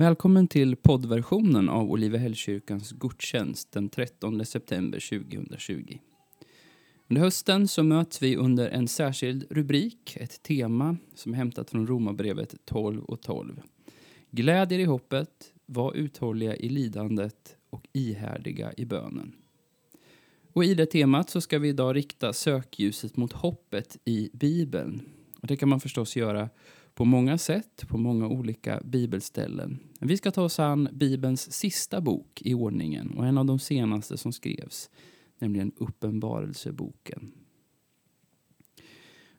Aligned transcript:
Välkommen 0.00 0.48
till 0.48 0.76
poddversionen 0.76 1.68
av 1.68 1.90
Olivehällskyrkans 1.90 2.92
gudstjänst 2.92 3.72
den 3.72 3.88
13 3.88 4.46
september 4.46 5.18
2020. 5.18 5.98
Under 7.08 7.22
hösten 7.22 7.68
så 7.68 7.82
möts 7.82 8.22
vi 8.22 8.36
under 8.36 8.68
en 8.68 8.88
särskild 8.88 9.46
rubrik, 9.50 10.16
ett 10.16 10.42
tema 10.42 10.96
som 11.14 11.32
är 11.32 11.36
hämtat 11.36 11.70
från 11.70 11.86
Romarbrevet 11.86 12.54
12 12.64 13.04
och 13.04 13.20
12. 13.20 13.60
Gläd 14.30 14.72
er 14.72 14.78
i 14.78 14.84
hoppet, 14.84 15.52
var 15.66 15.94
uthålliga 15.94 16.56
i 16.56 16.68
lidandet 16.68 17.56
och 17.70 17.86
ihärdiga 17.92 18.72
i 18.76 18.84
bönen. 18.84 19.32
Och 20.52 20.64
I 20.64 20.74
det 20.74 20.86
temat 20.86 21.30
så 21.30 21.40
ska 21.40 21.58
vi 21.58 21.68
idag 21.68 21.96
rikta 21.96 22.32
sökljuset 22.32 23.16
mot 23.16 23.32
hoppet 23.32 23.98
i 24.04 24.30
Bibeln. 24.32 25.02
Och 25.40 25.46
det 25.46 25.56
kan 25.56 25.68
man 25.68 25.80
förstås 25.80 26.16
göra 26.16 26.48
på 26.98 27.04
många 27.04 27.38
sätt, 27.38 27.88
på 27.88 27.98
många 27.98 28.28
olika 28.28 28.80
bibelställen. 28.84 29.78
Vi 30.00 30.16
ska 30.16 30.30
ta 30.30 30.42
oss 30.42 30.58
an 30.58 30.88
Bibelns 30.92 31.52
sista 31.52 32.00
bok 32.00 32.42
i 32.42 32.54
ordningen 32.54 33.10
och 33.10 33.26
en 33.26 33.38
av 33.38 33.46
de 33.46 33.58
senaste 33.58 34.16
som 34.16 34.32
skrevs, 34.32 34.90
nämligen 35.38 35.72
Uppenbarelseboken. 35.76 37.32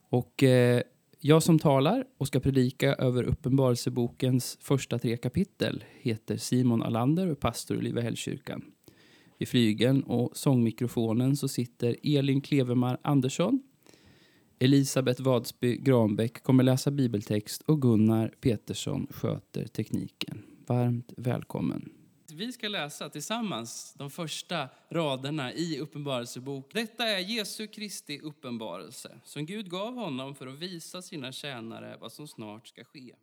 Och 0.02 0.44
eh, 0.44 0.82
jag 1.20 1.44
som 1.44 1.60
talar 1.60 2.06
och 2.18 2.28
ska 2.28 2.40
predika 2.40 2.94
över 2.94 3.24
Uppenbarelsebokens 3.24 4.58
första 4.62 5.00
tre 5.00 5.18
kapitel 5.18 5.84
heter 6.02 6.38
Simon 6.38 6.84
Alander 6.84 7.26
och 7.26 7.32
är 7.32 7.36
pastor 7.36 7.78
i 7.78 7.82
Livehällskyrkan. 7.82 8.64
Vid 9.38 9.48
flygeln 9.48 10.04
och 10.04 10.38
sångmikrofonen 10.38 11.36
så 11.36 11.48
sitter 11.48 11.96
Elin 12.04 12.42
Klevemar 12.42 13.00
Andersson 13.02 13.62
Elisabeth 14.62 15.22
Vadsby 15.22 15.78
Granbäck 15.78 16.44
kommer 16.44 16.64
läsa 16.64 16.92
bibeltext 16.92 17.62
och 17.62 17.82
Gunnar 17.82 18.28
Petersson 18.42 19.08
sköter 19.10 19.68
tekniken. 19.68 20.44
Varmt 20.68 21.14
välkommen. 21.18 21.90
Vi 22.34 22.52
ska 22.52 22.68
läsa 22.68 23.10
tillsammans 23.10 23.94
de 23.98 24.10
första 24.10 24.70
raderna 24.90 25.54
i 25.54 25.80
Uppenbarelsebok. 25.80 26.74
Detta 26.74 27.08
är 27.08 27.20
Jesu 27.20 27.68
Kristi 27.68 28.20
uppenbarelse 28.20 29.20
som 29.24 29.46
Gud 29.46 29.70
gav 29.70 29.94
honom 29.94 30.36
för 30.36 30.48
att 30.48 30.60
visa 30.60 31.02
sina 31.02 31.32
tjänare 31.32 31.98
vad 32.02 32.12
som 32.12 32.28
snart 32.28 32.68
ska 32.68 32.84
ske. 32.84 33.16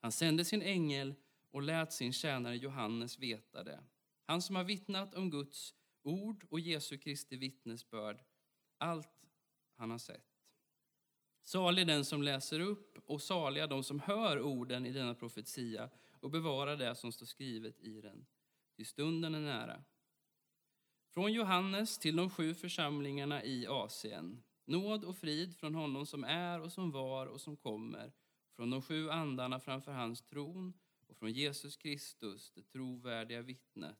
Han 0.00 0.12
sände 0.12 0.44
sin 0.44 0.62
ängel 0.62 1.14
och 1.50 1.62
lät 1.62 1.92
sin 1.92 2.12
tjänare 2.12 2.56
Johannes 2.56 3.18
veta 3.18 3.64
det. 3.64 3.80
Han 4.26 4.42
som 4.42 4.56
har 4.56 4.64
vittnat 4.64 5.14
om 5.14 5.30
Guds 5.30 5.74
ord 6.02 6.44
och 6.50 6.60
Jesu 6.60 6.98
Kristi 6.98 7.36
vittnesbörd, 7.36 8.20
allt 8.78 9.23
han 9.76 9.90
har 9.90 9.98
sett. 9.98 10.34
Salig 11.42 11.86
den 11.86 12.04
som 12.04 12.22
läser 12.22 12.60
upp 12.60 12.98
och 13.06 13.22
saliga 13.22 13.66
de 13.66 13.84
som 13.84 14.00
hör 14.00 14.40
orden 14.40 14.86
i 14.86 14.92
denna 14.92 15.14
profetia 15.14 15.90
och 16.20 16.30
bevarar 16.30 16.76
det 16.76 16.94
som 16.94 17.12
står 17.12 17.26
skrivet 17.26 17.80
i 17.80 18.00
den. 18.00 18.26
Till 18.76 18.86
stunden 18.86 19.34
är 19.34 19.40
nära. 19.40 19.84
Från 21.10 21.32
Johannes 21.32 21.98
till 21.98 22.16
de 22.16 22.30
sju 22.30 22.54
församlingarna 22.54 23.44
i 23.44 23.66
Asien. 23.66 24.42
Nåd 24.64 25.04
och 25.04 25.16
frid 25.16 25.56
från 25.56 25.74
honom 25.74 26.06
som 26.06 26.24
är 26.24 26.60
och 26.60 26.72
som 26.72 26.90
var 26.90 27.26
och 27.26 27.40
som 27.40 27.56
kommer, 27.56 28.12
från 28.56 28.70
de 28.70 28.82
sju 28.82 29.10
andarna 29.10 29.60
framför 29.60 29.92
hans 29.92 30.22
tron 30.22 30.72
och 31.06 31.16
från 31.16 31.32
Jesus 31.32 31.76
Kristus, 31.76 32.52
det 32.54 32.62
trovärdiga 32.62 33.42
vittnet, 33.42 33.98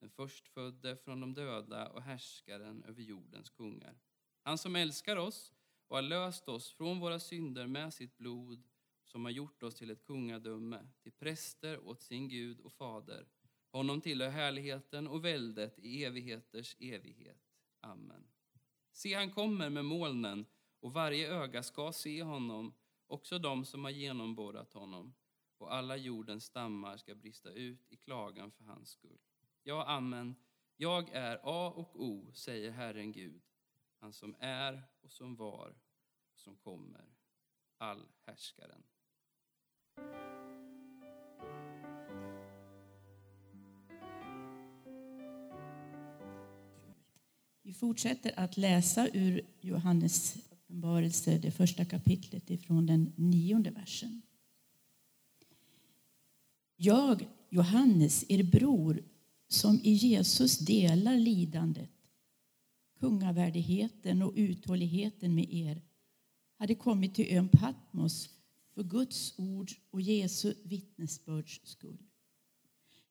den 0.00 0.10
förstfödde 0.10 0.96
från 0.96 1.20
de 1.20 1.34
döda 1.34 1.88
och 1.88 2.02
härskaren 2.02 2.84
över 2.84 3.02
jordens 3.02 3.50
kungar. 3.50 3.98
Han 4.42 4.58
som 4.58 4.76
älskar 4.76 5.16
oss 5.16 5.52
och 5.88 5.96
har 5.96 6.02
löst 6.02 6.48
oss 6.48 6.72
från 6.72 7.00
våra 7.00 7.20
synder 7.20 7.66
med 7.66 7.94
sitt 7.94 8.18
blod 8.18 8.62
som 9.04 9.24
har 9.24 9.32
gjort 9.32 9.62
oss 9.62 9.74
till 9.74 9.90
ett 9.90 10.04
kungadöme, 10.04 10.88
till 11.02 11.12
präster 11.12 11.88
åt 11.88 12.02
sin 12.02 12.28
Gud 12.28 12.60
och 12.60 12.72
fader. 12.72 13.26
Honom 13.72 14.00
tillhör 14.00 14.30
härligheten 14.30 15.08
och 15.08 15.24
väldet 15.24 15.78
i 15.78 16.04
evigheters 16.04 16.76
evighet. 16.80 17.38
Amen. 17.80 18.24
Se, 18.92 19.14
han 19.14 19.30
kommer 19.30 19.70
med 19.70 19.84
molnen 19.84 20.46
och 20.80 20.92
varje 20.92 21.32
öga 21.32 21.62
ska 21.62 21.92
se 21.92 22.22
honom, 22.22 22.74
också 23.06 23.38
de 23.38 23.64
som 23.64 23.84
har 23.84 23.90
genomborrat 23.90 24.72
honom, 24.72 25.14
och 25.58 25.74
alla 25.74 25.96
jordens 25.96 26.44
stammar 26.44 26.96
ska 26.96 27.14
brista 27.14 27.50
ut 27.50 27.92
i 27.92 27.96
klagan 27.96 28.50
för 28.50 28.64
hans 28.64 28.90
skull. 28.90 29.18
Ja, 29.62 29.84
amen. 29.86 30.34
Jag 30.76 31.10
är 31.12 31.40
A 31.42 31.72
och 31.76 32.02
O, 32.02 32.32
säger 32.32 32.70
Herren 32.70 33.12
Gud, 33.12 33.42
han 34.00 34.12
som 34.12 34.34
är 34.38 34.82
och 35.00 35.12
som 35.12 35.36
var 35.36 35.74
och 36.32 36.38
som 36.38 36.56
kommer, 36.56 37.04
allhärskaren. 37.78 38.82
Vi 47.62 47.74
fortsätter 47.74 48.32
att 48.36 48.56
läsa 48.56 49.08
ur 49.12 49.42
Johannes 49.60 50.36
uppenbarelse, 50.50 51.38
det 51.38 51.50
första 51.50 51.84
kapitlet 51.84 52.50
ifrån 52.50 52.86
den 52.86 53.12
nionde 53.16 53.70
versen. 53.70 54.22
Jag, 56.76 57.28
Johannes, 57.48 58.24
er 58.28 58.42
bror, 58.42 59.02
som 59.48 59.80
i 59.82 59.92
Jesus 59.92 60.58
delar 60.58 61.16
lidandet 61.16 61.99
kungavärdigheten 63.00 64.22
och 64.22 64.32
uthålligheten 64.36 65.34
med 65.34 65.54
er 65.54 65.82
hade 66.56 66.74
kommit 66.74 67.14
till 67.14 67.36
ön 67.36 67.48
Patmos 67.48 68.30
för 68.74 68.82
Guds 68.82 69.38
ord 69.38 69.70
och 69.90 70.00
Jesu 70.00 70.54
vittnesbörds 70.64 71.60
skull. 71.64 71.98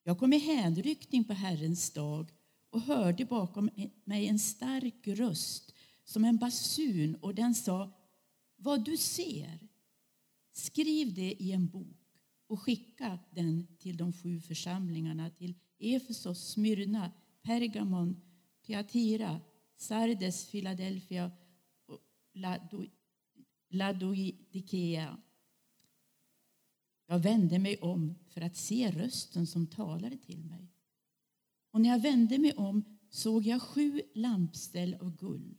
Jag 0.03 0.19
kom 0.19 0.33
i 0.33 0.37
hänryckning 0.37 1.23
på 1.23 1.33
Herrens 1.33 1.91
dag 1.93 2.31
och 2.69 2.81
hörde 2.81 3.25
bakom 3.25 3.69
mig 4.03 4.27
en 4.27 4.39
stark 4.39 5.07
röst 5.07 5.73
som 6.03 6.25
en 6.25 6.37
basun 6.37 7.15
och 7.15 7.35
den 7.35 7.55
sa 7.55 7.91
Vad 8.55 8.85
du 8.85 8.97
ser, 8.97 9.59
skriv 10.51 11.13
det 11.13 11.33
i 11.43 11.51
en 11.51 11.67
bok 11.67 11.97
och 12.47 12.61
skicka 12.61 13.19
den 13.35 13.67
till 13.79 13.97
de 13.97 14.13
sju 14.13 14.41
församlingarna 14.41 15.29
till 15.29 15.55
Efesos, 15.79 16.51
Smyrna, 16.51 17.11
Pergamon, 17.41 18.21
Thyatira, 18.65 19.41
Sardes, 19.79 20.51
Philadelphia 20.51 21.31
och 21.85 22.01
Laodikea. 23.69 25.17
Jag 27.07 27.19
vände 27.19 27.59
mig 27.59 27.77
om 27.77 28.15
för 28.27 28.41
att 28.41 28.57
se 28.57 28.91
rösten 28.91 29.47
som 29.47 29.67
talade 29.67 30.17
till 30.17 30.45
mig. 30.45 30.73
Och 31.71 31.81
när 31.81 31.89
jag 31.89 32.01
vände 32.01 32.37
mig 32.37 32.53
om 32.53 32.97
såg 33.09 33.43
jag 33.43 33.61
sju 33.61 34.01
lampställ 34.13 34.93
av 34.93 35.15
guld 35.15 35.57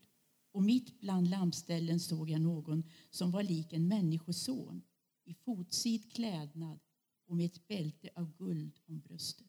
och 0.53 0.63
mitt 0.63 1.01
bland 1.01 1.31
lampställen 1.31 2.01
såg 2.01 2.31
jag 2.31 2.41
någon 2.41 2.85
som 3.11 3.31
var 3.31 3.43
lik 3.43 3.73
en 3.73 3.89
människoson 3.89 4.83
i 5.25 5.35
fotsid 5.35 6.13
klädnad 6.13 6.81
och 7.27 7.37
med 7.37 7.47
ett 7.47 7.69
bälte 7.69 8.09
av 8.15 8.37
guld 8.37 8.81
om 8.87 9.01
bröstet. 9.01 9.47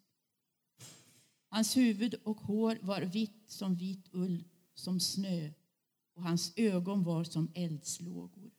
Hans 1.47 1.77
huvud 1.77 2.13
och 2.13 2.38
hår 2.38 2.77
var 2.81 3.01
vitt 3.01 3.50
som 3.51 3.75
vit 3.75 4.07
ull 4.12 4.44
som 4.73 5.00
snö 5.00 5.51
och 6.13 6.23
hans 6.23 6.53
ögon 6.56 7.03
var 7.03 7.23
som 7.23 7.51
eldslågor. 7.56 8.51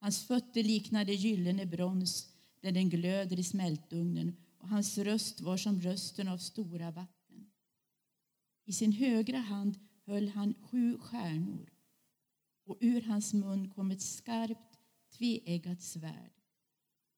Hans 0.00 0.26
fötter 0.26 0.62
liknade 0.62 1.12
gyllene 1.12 1.66
brons 1.66 2.28
där 2.60 2.72
den 2.72 2.88
glöder 2.88 3.38
i 3.38 3.44
smältugnen 3.44 4.36
och 4.58 4.68
hans 4.68 4.98
röst 4.98 5.40
var 5.40 5.56
som 5.56 5.80
rösten 5.80 6.28
av 6.28 6.38
stora 6.38 6.90
vatten. 6.90 7.50
I 8.64 8.72
sin 8.72 8.92
högra 8.92 9.38
hand 9.38 9.78
höll 10.04 10.28
han 10.28 10.54
sju 10.54 10.98
stjärnor 10.98 11.70
och 12.64 12.76
ur 12.80 13.02
hans 13.02 13.32
mun 13.34 13.70
kom 13.70 13.90
ett 13.90 14.02
skarpt 14.02 14.78
tveeggat 15.18 15.82
svärd 15.82 16.32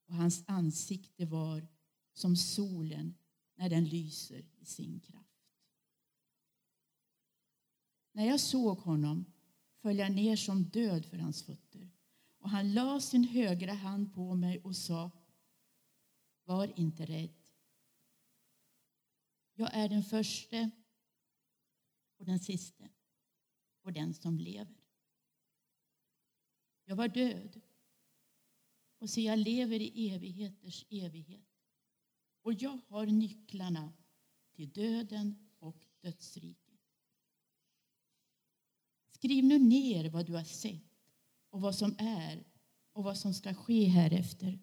och 0.06 0.14
hans 0.14 0.44
ansikte 0.46 1.26
var 1.26 1.68
som 2.12 2.36
solen 2.36 3.14
när 3.54 3.70
den 3.70 3.84
lyser 3.84 4.44
i 4.58 4.64
sin 4.64 5.00
kraft. 5.00 5.29
När 8.12 8.26
jag 8.26 8.40
såg 8.40 8.78
honom 8.78 9.24
föll 9.82 9.98
jag 9.98 10.12
ner 10.12 10.36
som 10.36 10.64
död 10.64 11.04
för 11.06 11.18
hans 11.18 11.42
fötter. 11.42 11.90
Och 12.38 12.50
han 12.50 12.74
la 12.74 13.00
sin 13.00 13.24
högra 13.24 13.72
hand 13.72 14.14
på 14.14 14.34
mig 14.34 14.60
och 14.60 14.76
sa 14.76 15.10
Var 16.44 16.78
inte 16.78 17.06
rädd. 17.06 17.34
Jag 19.54 19.74
är 19.74 19.88
den 19.88 20.04
förste 20.04 20.70
och 22.16 22.24
den 22.24 22.38
siste 22.38 22.88
och 23.82 23.92
den 23.92 24.14
som 24.14 24.38
lever. 24.38 24.76
Jag 26.84 26.96
var 26.96 27.08
död 27.08 27.60
och 28.98 29.10
se, 29.10 29.22
jag 29.22 29.38
lever 29.38 29.80
i 29.80 30.10
evigheters 30.10 30.84
evighet. 30.90 31.46
Och 32.42 32.52
jag 32.52 32.78
har 32.88 33.06
nycklarna 33.06 33.92
till 34.52 34.70
döden 34.70 35.48
och 35.58 35.86
dödsriket. 36.00 36.69
Skriv 39.20 39.44
nu 39.44 39.58
ner 39.58 40.10
vad 40.10 40.26
du 40.26 40.32
har 40.32 40.44
sett 40.44 40.84
och 41.50 41.60
vad 41.60 41.74
som 41.74 41.94
är 41.98 42.44
och 42.92 43.04
vad 43.04 43.18
som 43.18 43.34
ska 43.34 43.54
ske 43.54 43.84
härefter. 43.84 44.58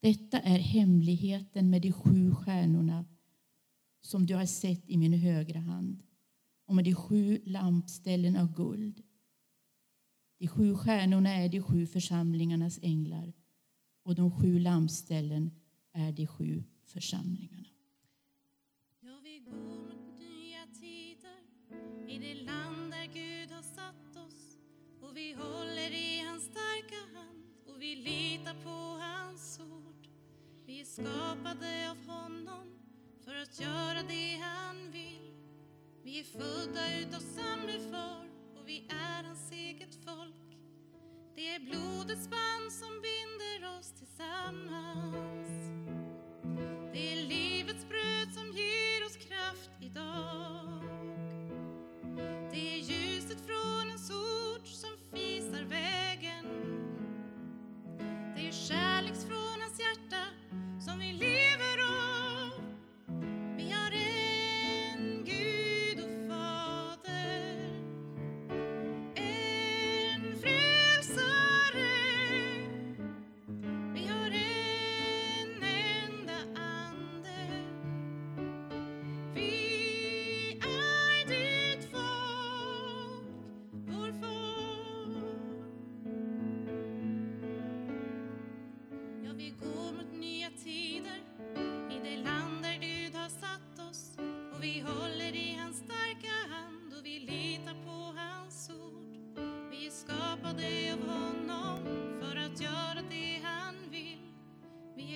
Detta 0.00 0.40
är 0.40 0.58
hemligheten 0.58 1.70
med 1.70 1.82
de 1.82 1.92
sju 1.92 2.34
stjärnorna 2.34 3.04
som 4.00 4.26
du 4.26 4.34
har 4.34 4.46
sett 4.46 4.90
i 4.90 4.96
min 4.96 5.12
högra 5.12 5.60
hand 5.60 6.02
och 6.66 6.74
med 6.74 6.84
de 6.84 6.94
sju 6.94 7.42
lampställen 7.44 8.36
av 8.36 8.54
guld. 8.54 9.02
De 10.38 10.48
sju 10.48 10.74
stjärnorna 10.74 11.30
är 11.34 11.48
de 11.48 11.62
sju 11.62 11.86
församlingarnas 11.86 12.78
änglar 12.82 13.32
och 14.02 14.14
de 14.14 14.30
sju 14.30 14.58
lampställen 14.58 15.50
är 15.92 16.12
de 16.12 16.26
sju 16.26 16.64
församlingarna. 16.84 17.68
Ja, 19.00 19.20
i 22.14 22.18
det 22.18 22.34
land 22.34 22.90
där 22.90 23.06
Gud 23.14 23.50
har 23.50 23.62
satt 23.62 24.26
oss 24.26 24.58
och 25.00 25.16
vi 25.16 25.32
håller 25.32 25.90
i 25.90 26.24
hans 26.28 26.44
starka 26.44 27.18
hand 27.18 27.44
och 27.66 27.82
vi 27.82 27.96
litar 27.96 28.54
på 28.64 29.02
hans 29.02 29.60
ord. 29.60 30.08
Vi 30.66 30.80
är 30.80 30.84
skapade 30.84 31.90
av 31.90 32.06
honom 32.06 32.78
för 33.24 33.34
att 33.34 33.60
göra 33.60 34.02
det 34.08 34.40
han 34.42 34.90
vill. 34.90 35.34
Vi 36.02 36.20
är 36.20 36.24
födda 36.24 36.98
utav 36.98 37.20
samme 37.20 37.90
far 37.90 38.26
och 38.56 38.68
vi 38.68 38.88
är 38.88 39.24
hans 39.24 39.52
eget 39.52 39.94
folk. 40.04 40.58
Det 41.34 41.54
är 41.54 41.60
blodets 41.60 42.28
band 42.28 42.72
som 42.72 43.02
binder 43.02 43.78
oss 43.78 43.92
tillsammans. 43.98 45.48
Det 46.92 47.12
är 47.12 47.26
livets 47.26 47.88
bröd 47.88 48.34
som 48.34 48.46
ger 48.56 49.06
oss 49.06 49.16
kraft 49.16 49.70
idag. 49.80 50.83
Det 52.54 52.93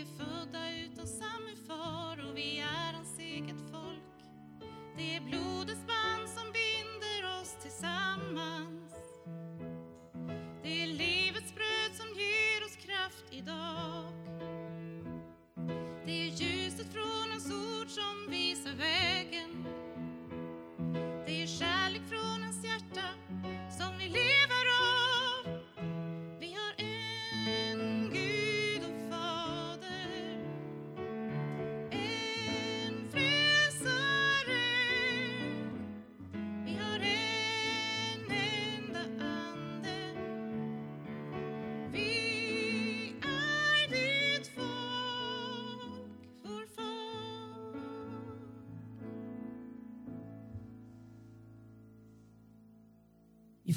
är 0.00 0.04
födda 0.04 0.70
utav 0.70 1.06
samme 1.06 1.56
far 1.66 2.28
och 2.28 2.36
vi 2.36 2.58
är 2.58 2.92
hans 2.92 3.18
eget 3.18 3.60
folk. 3.72 4.18
Det 4.96 5.16
är 5.16 5.20
blod 5.20 5.47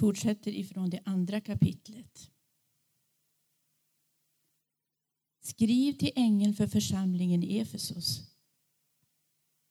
fortsätter 0.01 0.51
ifrån 0.51 0.89
det 0.89 1.01
andra 1.05 1.41
kapitlet. 1.41 2.31
Skriv 5.41 5.93
till 5.93 6.11
ängeln 6.15 6.53
för 6.53 6.67
församlingen 6.67 7.43
i 7.43 7.57
Efesos. 7.57 8.35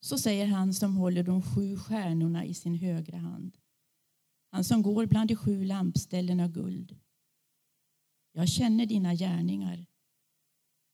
Så 0.00 0.18
säger 0.18 0.46
han 0.46 0.74
som 0.74 0.96
håller 0.96 1.22
de 1.22 1.42
sju 1.42 1.76
stjärnorna 1.76 2.44
i 2.44 2.54
sin 2.54 2.74
högra 2.74 3.18
hand. 3.18 3.56
Han 4.50 4.64
som 4.64 4.82
går 4.82 5.06
bland 5.06 5.28
de 5.28 5.36
sju 5.36 5.64
lampställen 5.64 6.40
av 6.40 6.52
guld. 6.52 6.98
Jag 8.32 8.48
känner 8.48 8.86
dina 8.86 9.14
gärningar, 9.14 9.86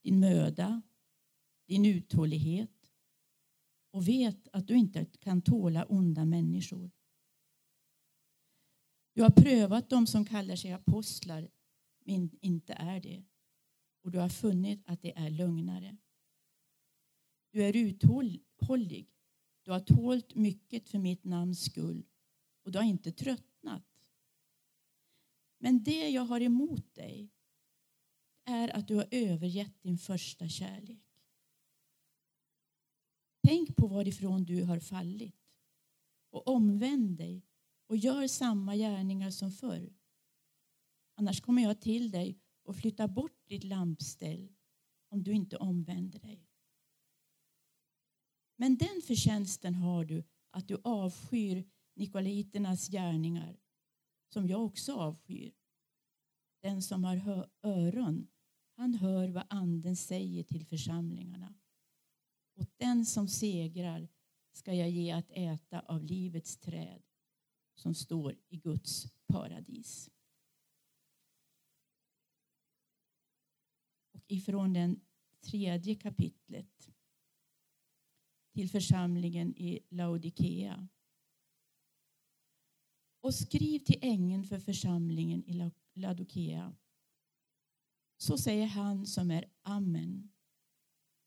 din 0.02 0.20
möda, 0.20 0.82
din 1.66 1.86
uthållighet 1.86 2.92
och 3.90 4.08
vet 4.08 4.48
att 4.52 4.68
du 4.68 4.74
inte 4.74 5.04
kan 5.04 5.42
tåla 5.42 5.84
onda 5.84 6.24
människor. 6.24 6.95
Du 9.16 9.22
har 9.22 9.30
prövat 9.30 9.90
dem 9.90 10.06
som 10.06 10.24
kallar 10.24 10.56
sig 10.56 10.72
apostlar 10.72 11.48
men 12.04 12.30
inte 12.40 12.72
är 12.72 13.00
det. 13.00 13.24
Och 14.02 14.10
du 14.10 14.18
har 14.18 14.28
funnit 14.28 14.82
att 14.86 15.02
det 15.02 15.18
är 15.18 15.30
lögnare. 15.30 15.96
Du 17.50 17.62
är 17.62 17.76
uthållig. 17.76 19.10
Du 19.62 19.70
har 19.70 19.80
tålt 19.80 20.34
mycket 20.34 20.88
för 20.88 20.98
mitt 20.98 21.24
namns 21.24 21.64
skull 21.64 22.06
och 22.62 22.72
du 22.72 22.78
har 22.78 22.84
inte 22.84 23.12
tröttnat. 23.12 23.84
Men 25.58 25.82
det 25.82 26.08
jag 26.08 26.22
har 26.22 26.40
emot 26.40 26.94
dig 26.94 27.30
är 28.44 28.76
att 28.76 28.88
du 28.88 28.94
har 28.94 29.08
övergett 29.10 29.82
din 29.82 29.98
första 29.98 30.48
kärlek. 30.48 31.04
Tänk 33.42 33.76
på 33.76 33.86
varifrån 33.86 34.44
du 34.44 34.64
har 34.64 34.80
fallit 34.80 35.36
och 36.30 36.48
omvänd 36.48 37.18
dig 37.18 37.42
och 37.86 37.96
gör 37.96 38.26
samma 38.26 38.76
gärningar 38.76 39.30
som 39.30 39.50
förr. 39.50 39.92
Annars 41.14 41.40
kommer 41.40 41.62
jag 41.62 41.80
till 41.80 42.10
dig 42.10 42.38
och 42.62 42.76
flyttar 42.76 43.08
bort 43.08 43.48
ditt 43.48 43.64
lampställ 43.64 44.52
om 45.08 45.22
du 45.22 45.32
inte 45.32 45.56
omvänder 45.56 46.18
dig. 46.18 46.46
Men 48.56 48.76
den 48.76 49.02
förtjänsten 49.02 49.74
har 49.74 50.04
du 50.04 50.24
att 50.50 50.68
du 50.68 50.80
avskyr 50.84 51.64
nikolaiternas 51.94 52.88
gärningar 52.88 53.60
som 54.28 54.48
jag 54.48 54.64
också 54.64 54.94
avskyr. 54.94 55.54
Den 56.62 56.82
som 56.82 57.04
har 57.04 57.48
öron, 57.62 58.28
han 58.76 58.94
hör 58.94 59.28
vad 59.28 59.46
anden 59.48 59.96
säger 59.96 60.42
till 60.42 60.66
församlingarna. 60.66 61.54
Och 62.56 62.66
den 62.76 63.06
som 63.06 63.28
segrar 63.28 64.08
ska 64.52 64.74
jag 64.74 64.90
ge 64.90 65.10
att 65.10 65.30
äta 65.30 65.80
av 65.80 66.04
livets 66.04 66.56
träd 66.56 67.05
som 67.76 67.94
står 67.94 68.36
i 68.48 68.56
Guds 68.56 69.06
paradis. 69.26 70.10
Och 74.12 74.24
ifrån 74.26 74.72
den 74.72 75.00
tredje 75.40 75.94
kapitlet 75.94 76.90
till 78.52 78.70
församlingen 78.70 79.56
i 79.56 79.80
Laodikea. 79.88 80.88
Och 83.20 83.34
skriv 83.34 83.78
till 83.78 83.98
ängeln 84.02 84.44
för 84.44 84.58
församlingen 84.58 85.44
i 85.46 85.72
Laodikea. 85.94 86.76
Så 88.16 88.38
säger 88.38 88.66
han 88.66 89.06
som 89.06 89.30
är 89.30 89.44
Amen, 89.62 90.32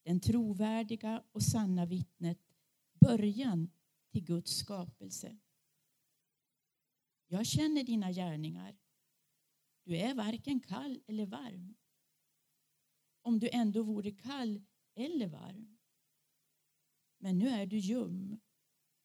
den 0.03 0.19
trovärdiga 0.19 1.23
och 1.31 1.43
sanna 1.43 1.85
vittnet, 1.85 2.39
början 2.99 3.69
till 4.11 4.23
Guds 4.23 4.51
skapelse. 4.51 5.37
Jag 7.31 7.45
känner 7.45 7.83
dina 7.83 8.11
gärningar. 8.11 8.77
Du 9.83 9.97
är 9.97 10.13
varken 10.15 10.59
kall 10.59 11.01
eller 11.07 11.25
varm. 11.25 11.75
Om 13.21 13.39
du 13.39 13.49
ändå 13.49 13.83
vore 13.83 14.11
kall 14.11 14.61
eller 14.95 15.27
varm. 15.27 15.77
Men 17.17 17.37
nu 17.37 17.47
är 17.47 17.65
du 17.65 17.77
ljum 17.77 18.39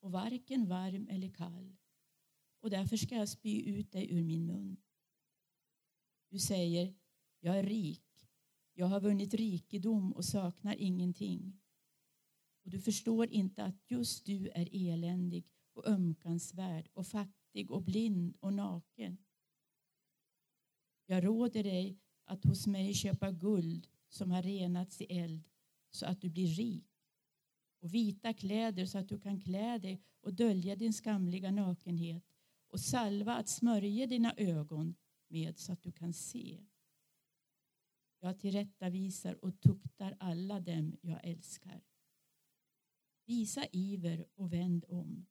och 0.01 0.13
varken 0.13 0.69
varm 0.69 1.09
eller 1.09 1.29
kall. 1.29 1.77
Och 2.61 2.71
därför 2.71 2.97
ska 2.97 3.15
jag 3.15 3.29
spy 3.29 3.63
ut 3.63 3.93
dig 3.93 4.13
ur 4.13 4.25
min 4.25 4.47
mun. 4.47 4.77
Du 6.29 6.39
säger, 6.39 6.95
jag 7.41 7.59
är 7.59 7.63
rik, 7.63 8.29
Jag 8.73 8.87
har 8.87 9.01
vunnit 9.01 9.35
rikedom 9.35 10.13
och 10.13 10.25
saknar 10.25 10.77
ingenting. 10.77 11.61
Och 12.65 12.71
du 12.71 12.81
förstår 12.81 13.33
inte 13.33 13.65
att 13.65 13.91
just 13.91 14.27
du 14.27 14.49
är 14.49 14.69
eländig 14.73 15.47
och 15.73 15.87
ömkansvärd 15.87 16.89
och 16.93 17.07
fattig 17.07 17.44
och 17.69 17.83
blind 17.83 18.37
och 18.41 18.53
naken. 18.53 19.19
Jag 21.07 21.25
råder 21.25 21.63
dig 21.63 21.99
att 22.25 22.45
hos 22.45 22.67
mig 22.67 22.95
köpa 22.95 23.31
guld 23.31 23.89
som 24.09 24.31
har 24.31 24.43
renats 24.43 25.01
i 25.01 25.05
eld 25.05 25.49
så 25.91 26.07
att 26.07 26.21
du 26.21 26.31
blir 26.31 26.47
rik 26.47 26.95
och 27.81 27.95
vita 27.95 28.35
kläder 28.35 28.87
så 28.87 28.99
att 28.99 29.09
du 29.09 29.21
kan 29.21 29.41
klä 29.41 29.79
dig 29.79 30.03
och 30.21 30.35
dölja 30.35 30.77
din 30.77 30.93
skamliga 30.93 31.51
nakenhet 31.51 32.25
och 32.69 32.81
salva 32.81 33.35
att 33.35 33.49
smörja 33.49 34.07
dina 34.07 34.35
ögon 34.37 34.95
med 35.29 35.59
så 35.59 35.73
att 35.73 35.83
du 35.83 35.93
kan 35.93 36.13
se. 36.13 36.65
Jag 38.21 38.39
tillrättavisar 38.39 39.45
och 39.45 39.61
tuktar 39.61 40.17
alla 40.21 40.61
dem 40.61 40.97
jag 41.01 41.25
älskar. 41.25 41.85
Visa 43.27 43.67
iver 43.73 44.27
och 44.35 44.53
vänd 44.53 44.85
om. 44.89 45.27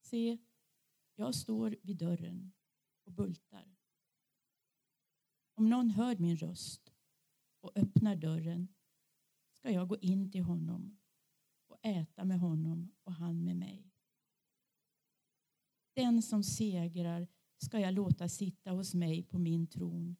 Se, 0.00 0.38
jag 1.18 1.34
står 1.34 1.76
vid 1.82 1.96
dörren 1.96 2.52
och 3.04 3.12
bultar. 3.12 3.76
Om 5.54 5.70
någon 5.70 5.90
hör 5.90 6.16
min 6.16 6.36
röst 6.36 6.92
och 7.60 7.72
öppnar 7.74 8.16
dörren 8.16 8.68
ska 9.52 9.70
jag 9.70 9.88
gå 9.88 9.96
in 9.98 10.30
till 10.30 10.42
honom 10.42 10.98
och 11.66 11.78
äta 11.82 12.24
med 12.24 12.40
honom 12.40 12.92
och 13.04 13.12
han 13.12 13.44
med 13.44 13.56
mig. 13.56 13.92
Den 15.94 16.22
som 16.22 16.44
segrar 16.44 17.28
ska 17.56 17.80
jag 17.80 17.94
låta 17.94 18.28
sitta 18.28 18.70
hos 18.70 18.94
mig 18.94 19.22
på 19.22 19.38
min 19.38 19.66
tron 19.66 20.16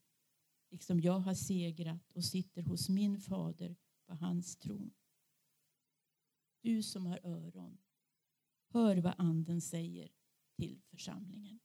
liksom 0.71 1.01
jag 1.01 1.21
har 1.21 1.35
segrat 1.35 2.13
och 2.13 2.25
sitter 2.25 2.63
hos 2.63 2.89
min 2.89 3.21
fader 3.21 3.77
på 4.07 4.15
hans 4.15 4.57
tron. 4.57 4.95
Du 6.61 6.83
som 6.83 7.07
har 7.07 7.21
öron, 7.23 7.79
hör 8.69 8.97
vad 8.97 9.15
anden 9.19 9.61
säger 9.61 10.18
till 10.59 10.83
församlingen. 10.91 11.61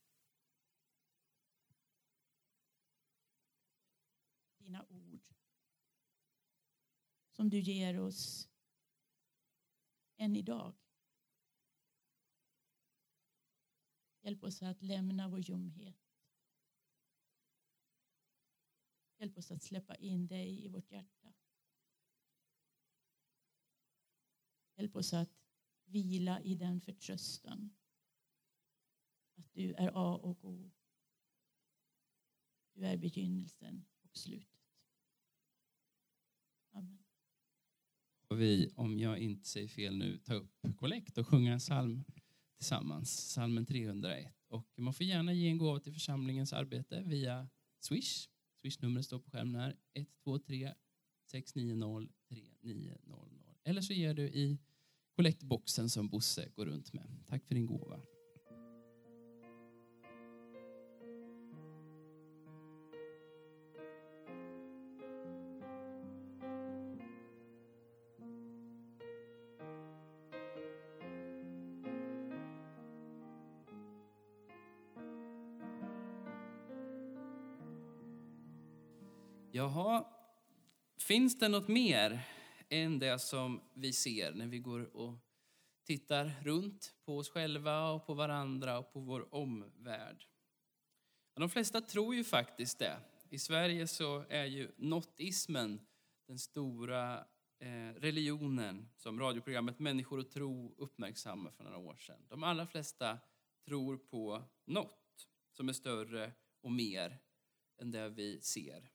Dina 4.58 4.86
ord 4.90 5.28
som 7.32 7.50
du 7.50 7.60
ger 7.60 8.00
oss 8.00 8.50
än 10.18 10.36
idag. 10.36 10.76
Hjälp 14.22 14.44
oss 14.44 14.62
att 14.62 14.82
lämna 14.82 15.28
vår 15.28 15.40
ljumhet. 15.40 15.98
Hjälp 19.18 19.38
oss 19.38 19.52
att 19.52 19.64
släppa 19.64 19.96
in 19.96 20.28
dig 20.28 20.66
i 20.66 20.68
vårt 20.68 20.92
hjärta. 20.92 21.34
Hjälp 24.76 24.96
oss 24.96 25.14
att 25.14 25.32
vila 25.86 26.42
i 26.42 26.56
den 26.56 26.82
förtröstan 26.82 27.76
att 29.44 29.54
du 29.54 29.74
är 29.74 29.92
A 29.94 30.16
och 30.16 30.46
O. 30.46 30.72
Du 32.74 32.86
är 32.86 32.98
begynnelsen 32.98 33.86
och 34.02 34.18
slutet. 34.18 34.60
Amen. 36.72 37.04
Och 38.28 38.42
vi, 38.42 38.74
om 38.76 39.00
jag 39.00 39.20
inte 39.20 39.48
säger 39.48 39.68
fel 39.68 39.98
nu, 39.98 40.18
ta 40.18 40.34
upp 40.34 40.52
kollekt 40.78 41.18
och 41.18 41.28
sjunga 41.28 41.54
en 41.54 41.60
psalm 41.60 42.04
tillsammans, 42.58 43.30
psalmen 43.30 43.66
301. 43.66 44.34
Och 44.48 44.68
man 44.76 44.94
får 44.94 45.06
gärna 45.06 45.34
ge 45.34 45.50
en 45.50 45.58
gåva 45.58 45.80
till 45.80 45.94
församlingens 45.94 46.54
arbete 46.54 47.04
via 47.06 47.50
Swish. 47.80 48.30
Swishnumret 48.62 49.06
står 49.06 49.20
på 49.20 49.32
skärmen 49.32 49.62
här, 49.62 49.78
123 49.94 50.74
690 51.32 52.14
3900. 52.30 53.56
Eller 53.64 53.82
så 53.82 53.94
ger 53.94 54.14
du 54.14 54.24
i 54.24 54.58
kollektboxen 55.16 55.90
som 55.90 56.10
Bosse 56.10 56.50
går 56.56 56.66
runt 56.66 56.94
med. 56.94 57.24
Tack 57.28 57.46
för 57.46 57.56
din 57.56 57.66
gåva. 57.66 58.02
Jaha, 79.56 80.06
finns 80.98 81.40
det 81.40 81.48
något 81.48 81.68
mer 81.68 82.28
än 82.70 83.00
det 83.00 83.20
som 83.20 83.62
vi 83.74 83.94
ser 83.94 84.34
när 84.34 84.48
vi 84.48 84.60
går 84.60 84.96
och 84.96 85.18
tittar 85.86 86.32
runt 86.44 86.96
på 87.06 87.18
oss 87.18 87.30
själva 87.30 87.92
och 87.92 88.06
på 88.06 88.14
varandra 88.14 88.80
och 88.80 88.94
på 88.94 89.00
vår 89.00 89.36
omvärld? 89.36 90.26
De 91.34 91.50
flesta 91.50 91.82
tror 91.82 92.16
ju 92.16 92.24
faktiskt 92.24 92.80
det. 92.80 93.00
I 93.30 93.40
Sverige 93.40 93.88
så 93.88 94.26
är 94.30 94.46
ju 94.46 94.72
notismen 94.78 95.82
den 96.28 96.40
stora 96.40 97.20
eh, 97.60 97.94
religionen 97.96 98.90
som 98.96 99.20
radioprogrammet 99.20 99.80
Människor 99.80 100.20
och 100.20 100.32
tro 100.32 100.76
uppmärksammade 100.78 101.56
för 101.56 101.64
några 101.64 101.78
år 101.78 101.96
sedan. 101.96 102.26
De 102.30 102.44
allra 102.44 102.68
flesta 102.68 103.20
tror 103.66 103.98
på 103.98 104.44
något 104.66 105.30
som 105.52 105.70
är 105.70 105.74
större 105.74 106.32
och 106.62 106.72
mer 106.72 107.20
än 107.78 107.92
det 107.92 108.10
vi 108.10 108.42
ser. 108.42 108.93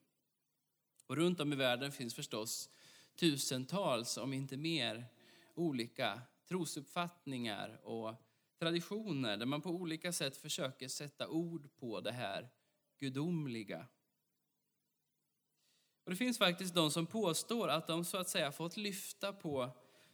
Och 1.09 1.15
runt 1.15 1.39
om 1.39 1.53
i 1.53 1.55
världen 1.55 1.91
finns 1.91 2.13
förstås 2.13 2.69
tusentals, 3.15 4.17
om 4.17 4.33
inte 4.33 4.57
mer, 4.57 5.05
olika 5.55 6.21
trosuppfattningar 6.47 7.79
och 7.83 8.15
traditioner 8.59 9.37
där 9.37 9.45
man 9.45 9.61
på 9.61 9.69
olika 9.69 10.11
sätt 10.11 10.37
försöker 10.37 10.87
sätta 10.87 11.27
ord 11.27 11.69
på 11.75 12.01
det 12.01 12.11
här 12.11 12.49
gudomliga. 12.99 13.87
Och 16.03 16.11
det 16.11 16.15
finns 16.17 16.37
faktiskt 16.37 16.75
de 16.75 16.91
som 16.91 17.05
påstår 17.05 17.67
att 17.67 17.87
de 17.87 18.05
så 18.05 18.17
att 18.17 18.29
säga 18.29 18.51
fått 18.51 18.77
lyfta 18.77 19.33
på 19.33 19.69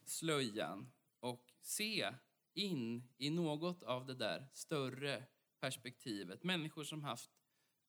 slöjan 0.05 0.91
och 1.19 1.53
se 1.61 2.13
in 2.53 3.03
i 3.17 3.29
något 3.29 3.83
av 3.83 4.05
det 4.05 4.15
där 4.15 4.47
större 4.53 5.23
perspektivet. 5.59 6.43
Människor 6.43 6.83
som 6.83 7.03
haft 7.03 7.31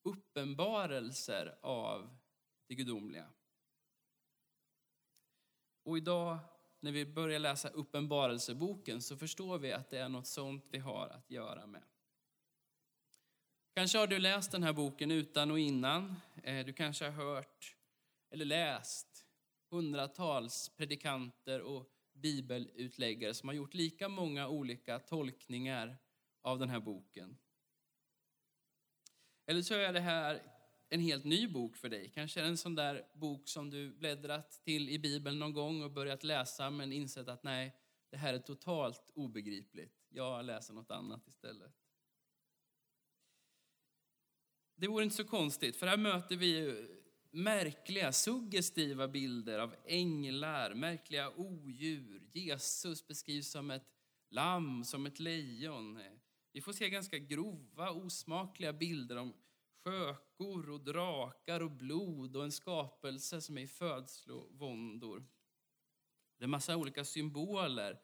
uppenbarelser 0.03 1.57
av 1.61 2.17
det 2.67 2.75
gudomliga. 2.75 3.29
Och 5.83 5.97
idag 5.97 6.39
när 6.79 6.91
vi 6.91 7.05
börjar 7.05 7.39
läsa 7.39 7.69
Uppenbarelseboken 7.69 9.01
så 9.01 9.17
förstår 9.17 9.57
vi 9.57 9.71
att 9.71 9.89
det 9.89 9.97
är 9.97 10.09
något 10.09 10.27
sånt 10.27 10.65
vi 10.69 10.77
har 10.77 11.07
att 11.07 11.31
göra 11.31 11.67
med. 11.67 11.83
Kanske 13.73 13.97
har 13.97 14.07
du 14.07 14.19
läst 14.19 14.51
den 14.51 14.63
här 14.63 14.73
boken 14.73 15.11
utan 15.11 15.51
och 15.51 15.59
innan. 15.59 16.15
Eh, 16.43 16.65
du 16.65 16.73
kanske 16.73 17.05
har 17.05 17.11
hört 17.11 17.75
eller 18.29 18.45
läst 18.45 19.25
hundratals 19.69 20.69
predikanter 20.69 21.61
och 21.61 21.89
bibelutläggare 22.13 23.33
som 23.33 23.49
har 23.49 23.53
gjort 23.53 23.73
lika 23.73 24.09
många 24.09 24.47
olika 24.47 24.99
tolkningar 24.99 25.97
av 26.41 26.59
den 26.59 26.69
här 26.69 26.79
boken. 26.79 27.37
Eller 29.45 29.61
så 29.61 29.73
är 29.73 29.93
det 29.93 29.99
här 29.99 30.56
en 30.89 30.99
helt 30.99 31.25
ny 31.25 31.47
bok 31.47 31.75
för 31.75 31.89
dig. 31.89 32.11
Kanske 32.13 32.41
en 32.41 32.57
sån 32.57 32.75
där 32.75 33.07
bok 33.13 33.47
som 33.49 33.69
du 33.69 33.89
bläddrat 33.89 34.51
till 34.63 34.89
i 34.89 34.99
Bibeln 34.99 35.39
någon 35.39 35.53
gång 35.53 35.83
och 35.83 35.91
börjat 35.91 36.23
läsa 36.23 36.69
men 36.69 36.93
insett 36.93 37.27
att 37.27 37.43
nej, 37.43 37.75
det 38.09 38.17
här 38.17 38.33
är 38.33 38.39
totalt 38.39 39.11
obegripligt. 39.13 40.05
Jag 40.09 40.45
läser 40.45 40.73
något 40.73 40.91
annat 40.91 41.27
istället. 41.27 41.73
Det 44.75 44.87
vore 44.87 45.03
inte 45.03 45.15
så 45.15 45.23
konstigt, 45.23 45.75
för 45.75 45.87
här 45.87 45.97
möter 45.97 46.35
vi 46.35 46.87
märkliga, 47.31 48.11
suggestiva 48.11 49.07
bilder 49.07 49.59
av 49.59 49.75
änglar, 49.85 50.73
märkliga 50.73 51.29
odjur. 51.29 52.29
Jesus 52.33 53.07
beskrivs 53.07 53.51
som 53.51 53.71
ett 53.71 53.87
lamm, 54.29 54.83
som 54.83 55.05
ett 55.05 55.19
lejon. 55.19 55.99
Vi 56.51 56.61
får 56.61 56.73
se 56.73 56.89
ganska 56.89 57.17
grova, 57.17 57.91
osmakliga 57.91 58.73
bilder 58.73 59.15
om 59.15 59.33
sjökor 59.87 60.69
och 60.69 60.81
drakar 60.81 61.61
och 61.61 61.71
blod 61.71 62.35
och 62.35 62.43
en 62.43 62.51
skapelse 62.51 63.41
som 63.41 63.57
är 63.57 63.61
i 63.61 63.67
födslovåndor. 63.67 65.25
Det 66.37 66.43
är 66.43 66.47
massa 66.47 66.77
olika 66.77 67.05
symboler 67.05 67.99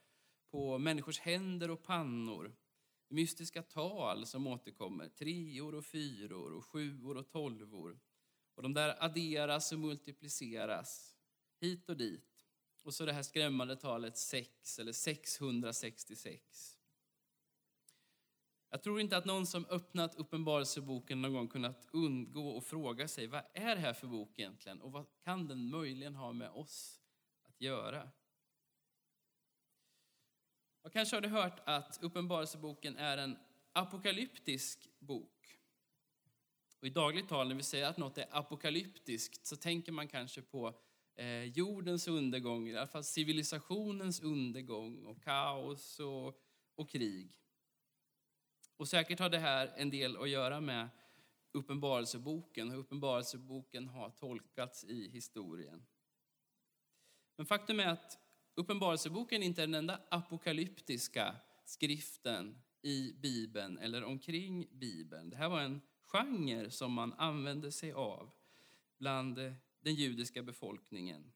på 0.52 0.78
människors 0.78 1.20
händer 1.20 1.70
och 1.72 1.84
pannor. 1.84 2.56
Mystiska 3.08 3.62
tal 3.62 4.26
som 4.26 4.48
återkommer, 4.48 5.10
treor 5.10 5.76
och 5.76 5.86
fyror 5.86 6.54
och 6.54 6.66
sjuor 6.66 7.18
och 7.18 7.30
tolvor. 7.30 8.00
Och 8.56 8.64
de 8.64 8.74
där 8.74 9.04
adderas 9.04 9.72
och 9.72 9.80
multipliceras 9.80 11.16
hit 11.62 11.90
och 11.90 11.98
dit. 11.98 12.46
Och 12.84 12.94
så 12.94 13.06
det 13.06 13.14
här 13.14 13.24
skrämmande 13.24 13.76
talet 13.76 14.18
6 14.18 14.80
eller 14.80 14.92
666. 14.92 16.83
Jag 18.74 18.84
tror 18.84 19.00
inte 19.00 19.18
att 19.18 19.26
någon 19.26 19.46
som 19.46 19.66
öppnat 19.66 20.16
Uppenbarelseboken 20.16 21.22
någon 21.22 21.34
gång 21.34 21.48
kunnat 21.48 21.88
undgå 21.92 22.58
att 22.58 22.66
fråga 22.66 23.08
sig 23.08 23.28
vad 23.28 23.42
är 23.54 23.76
det 23.76 23.82
här 23.82 23.94
för 23.94 24.08
bok 24.08 24.40
egentligen 24.40 24.82
och 24.82 24.92
vad 24.92 25.06
kan 25.24 25.48
den 25.48 25.70
möjligen 25.70 26.16
ha 26.16 26.34
med 26.34 26.50
oss 26.50 27.02
att 27.44 27.62
göra? 27.62 28.10
Och 30.82 30.94
kanske 30.94 31.16
har 31.16 31.22
du 31.22 31.28
hört 31.28 31.60
att 31.66 32.04
Uppenbarelseboken 32.04 32.98
är 32.98 33.18
en 33.18 33.38
apokalyptisk 33.74 34.90
bok. 35.00 35.60
Och 36.80 36.88
I 36.88 36.90
dagligt 36.90 37.30
tal 37.30 37.48
när 37.48 37.56
vi 37.56 37.64
säger 37.64 37.88
att 37.88 37.98
något 37.98 38.18
är 38.18 38.28
apokalyptiskt 38.32 39.46
så 39.46 39.56
tänker 39.56 39.92
man 39.92 40.08
kanske 40.08 40.42
på 40.42 40.80
eh, 41.16 41.44
jordens 41.44 42.08
undergång, 42.08 42.68
i 42.68 42.78
alla 42.78 42.88
fall 42.88 43.04
civilisationens 43.04 44.22
undergång 44.22 45.06
och 45.06 45.24
kaos 45.24 46.00
och, 46.00 46.42
och 46.76 46.90
krig. 46.90 47.40
Och 48.78 48.88
säkert 48.88 49.20
har 49.20 49.30
det 49.30 49.40
här 49.40 49.74
en 49.76 49.90
del 49.90 50.18
att 50.18 50.30
göra 50.30 50.62
med 50.62 50.90
Uppenbarelseboken, 51.52 52.72
hur 52.72 52.78
Uppenbarelseboken 52.78 53.88
har 53.88 54.10
tolkats 54.10 54.84
i 54.84 55.10
historien. 55.10 55.86
Men 57.36 57.46
faktum 57.46 57.80
är 57.80 57.88
att 57.88 58.20
Uppenbarelseboken 58.56 59.44
inte 59.44 59.64
är 59.64 59.68
den 59.68 59.76
enda 59.76 60.02
apokalyptiska 60.12 61.36
skriften 61.66 62.62
i 62.82 63.14
Bibeln 63.14 63.78
eller 63.78 64.04
omkring 64.04 64.68
Bibeln. 64.72 65.30
Det 65.30 65.38
här 65.38 65.50
var 65.50 65.62
en 65.62 65.82
genre 66.06 66.70
som 66.70 66.94
man 66.94 67.14
använde 67.14 67.72
sig 67.72 67.94
av 67.94 68.32
bland 68.98 69.36
den 69.80 69.96
judiska 69.96 70.44
befolkningen. 70.44 71.32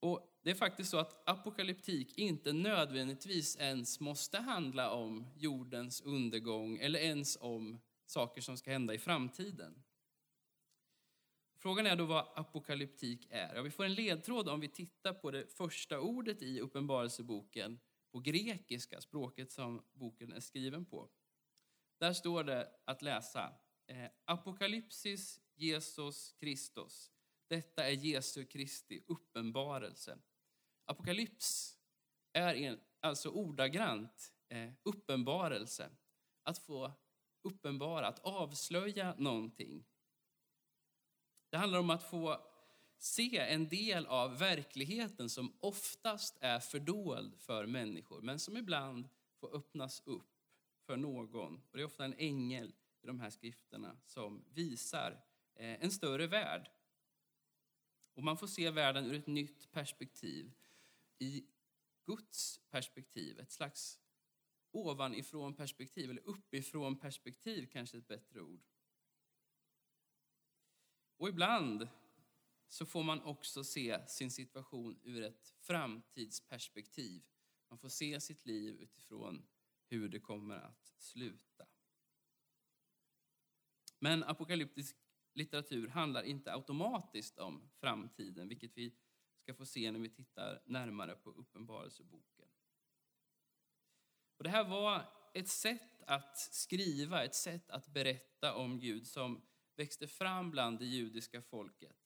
Och 0.00 0.33
det 0.44 0.50
är 0.50 0.54
faktiskt 0.54 0.90
så 0.90 0.98
att 0.98 1.28
apokalyptik 1.28 2.18
inte 2.18 2.52
nödvändigtvis 2.52 3.56
ens 3.56 4.00
måste 4.00 4.38
handla 4.38 4.90
om 4.90 5.26
jordens 5.36 6.00
undergång 6.00 6.78
eller 6.78 6.98
ens 7.00 7.38
om 7.40 7.80
saker 8.06 8.40
som 8.40 8.56
ska 8.56 8.70
hända 8.70 8.94
i 8.94 8.98
framtiden. 8.98 9.82
Frågan 11.56 11.86
är 11.86 11.96
då 11.96 12.04
vad 12.04 12.26
apokalyptik 12.34 13.26
är. 13.30 13.54
Ja, 13.54 13.62
vi 13.62 13.70
får 13.70 13.84
en 13.84 13.94
ledtråd 13.94 14.48
om 14.48 14.60
vi 14.60 14.68
tittar 14.68 15.12
på 15.12 15.30
det 15.30 15.46
första 15.46 16.00
ordet 16.00 16.42
i 16.42 16.60
Uppenbarelseboken 16.60 17.80
på 18.12 18.20
grekiska, 18.20 19.00
språket 19.00 19.52
som 19.52 19.84
boken 19.92 20.32
är 20.32 20.40
skriven 20.40 20.84
på. 20.84 21.08
Där 21.98 22.12
står 22.12 22.44
det 22.44 22.70
att 22.84 23.02
läsa 23.02 23.52
eh, 23.86 24.10
Apokalypsis 24.24 25.40
Jesus 25.54 26.32
Kristus. 26.32 27.10
Detta 27.48 27.88
är 27.88 27.92
Jesu 27.92 28.44
Kristi 28.44 29.04
uppenbarelse. 29.06 30.18
Apokalyps 30.84 31.78
är 32.32 32.54
en, 32.54 32.80
alltså 33.00 33.28
ordagrant 33.28 34.32
eh, 34.48 34.72
uppenbarelse. 34.82 35.90
Att 36.42 36.58
få 36.58 36.92
uppenbara, 37.42 38.06
att 38.06 38.18
avslöja 38.18 39.14
någonting. 39.18 39.84
Det 41.50 41.56
handlar 41.56 41.78
om 41.78 41.90
att 41.90 42.10
få 42.10 42.40
se 42.98 43.38
en 43.38 43.68
del 43.68 44.06
av 44.06 44.38
verkligheten 44.38 45.30
som 45.30 45.52
oftast 45.60 46.38
är 46.40 46.60
fördold 46.60 47.34
för 47.38 47.66
människor, 47.66 48.20
men 48.20 48.38
som 48.38 48.56
ibland 48.56 49.08
får 49.40 49.56
öppnas 49.56 50.02
upp 50.04 50.34
för 50.86 50.96
någon. 50.96 51.54
Och 51.70 51.76
det 51.76 51.82
är 51.82 51.86
ofta 51.86 52.04
en 52.04 52.14
ängel 52.18 52.74
i 53.02 53.06
de 53.06 53.20
här 53.20 53.30
skrifterna 53.30 53.96
som 54.06 54.44
visar 54.52 55.10
eh, 55.54 55.84
en 55.84 55.90
större 55.90 56.26
värld. 56.26 56.70
Och 58.14 58.22
man 58.22 58.36
får 58.36 58.46
se 58.46 58.70
världen 58.70 59.06
ur 59.06 59.14
ett 59.14 59.26
nytt 59.26 59.72
perspektiv, 59.72 60.52
i 61.24 61.46
Guds 62.06 62.60
perspektiv, 62.70 63.40
ett 63.40 63.52
slags 63.52 64.00
ovanifrån 64.70 65.54
perspektiv, 65.54 66.10
eller 66.10 66.28
uppifrån 66.28 66.98
perspektiv 66.98 67.66
kanske 67.72 67.98
ett 67.98 68.08
bättre 68.08 68.40
ord. 68.40 68.64
Och 71.16 71.28
ibland 71.28 71.88
så 72.68 72.86
får 72.86 73.02
man 73.02 73.22
också 73.22 73.64
se 73.64 74.08
sin 74.08 74.30
situation 74.30 75.00
ur 75.02 75.22
ett 75.22 75.54
framtidsperspektiv. 75.58 77.22
Man 77.68 77.78
får 77.78 77.88
se 77.88 78.20
sitt 78.20 78.46
liv 78.46 78.74
utifrån 78.74 79.46
hur 79.88 80.08
det 80.08 80.20
kommer 80.20 80.56
att 80.56 80.94
sluta. 80.96 81.66
Men 83.98 84.24
apokalyptisk 84.24 84.96
litteratur 85.34 85.88
handlar 85.88 86.22
inte 86.22 86.52
automatiskt 86.52 87.38
om 87.38 87.70
framtiden, 87.74 88.48
vilket 88.48 88.76
vi 88.76 88.94
ska 89.44 89.54
få 89.54 89.66
se 89.66 89.90
när 89.90 90.00
vi 90.00 90.08
tittar 90.08 90.62
närmare 90.66 91.14
på 91.14 91.30
Uppenbarelseboken. 91.30 92.48
Och 94.36 94.44
det 94.44 94.50
här 94.50 94.64
var 94.64 95.06
ett 95.34 95.48
sätt 95.48 96.02
att 96.06 96.38
skriva, 96.38 97.24
ett 97.24 97.34
sätt 97.34 97.70
att 97.70 97.88
berätta 97.88 98.54
om 98.54 98.80
Gud 98.80 99.06
som 99.06 99.42
växte 99.76 100.08
fram 100.08 100.50
bland 100.50 100.78
det 100.78 100.84
judiska 100.84 101.42
folket. 101.42 101.96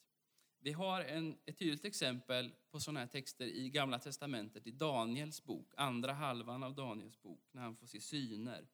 Vi 0.61 0.73
har 0.73 1.01
en, 1.01 1.39
ett 1.47 1.59
tydligt 1.59 1.85
exempel 1.85 2.55
på 2.71 2.81
sådana 2.81 3.01
här 3.01 3.07
texter 3.07 3.47
i 3.47 3.71
Gamla 3.71 3.99
testamentet, 3.99 4.67
i 4.67 4.71
Daniels 4.71 5.45
bok, 5.45 5.73
andra 5.77 6.13
halvan 6.13 6.63
av 6.63 6.75
Daniels 6.75 7.23
bok, 7.23 7.49
när 7.53 7.63
han 7.63 7.77
får 7.77 7.87
se 7.87 8.01
syner, 8.01 8.69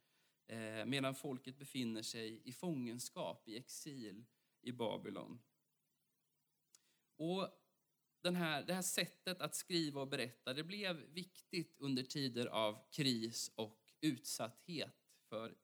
eh, 0.46 0.84
medan 0.86 1.14
folket 1.14 1.58
befinner 1.58 2.02
sig 2.02 2.42
i 2.44 2.52
fångenskap, 2.52 3.48
i 3.48 3.56
exil 3.56 4.24
i 4.60 4.72
Babylon. 4.72 5.42
Och 7.16 7.63
den 8.24 8.36
här, 8.36 8.62
det 8.62 8.74
här 8.74 8.82
sättet 8.82 9.40
att 9.40 9.54
skriva 9.54 10.00
och 10.00 10.08
berätta 10.08 10.54
det 10.54 10.64
blev 10.64 10.96
viktigt 10.96 11.76
under 11.78 12.02
tider 12.02 12.46
av 12.46 12.78
kris 12.90 13.50
och 13.54 13.92
utsatthet 14.00 14.96
för 15.28 15.54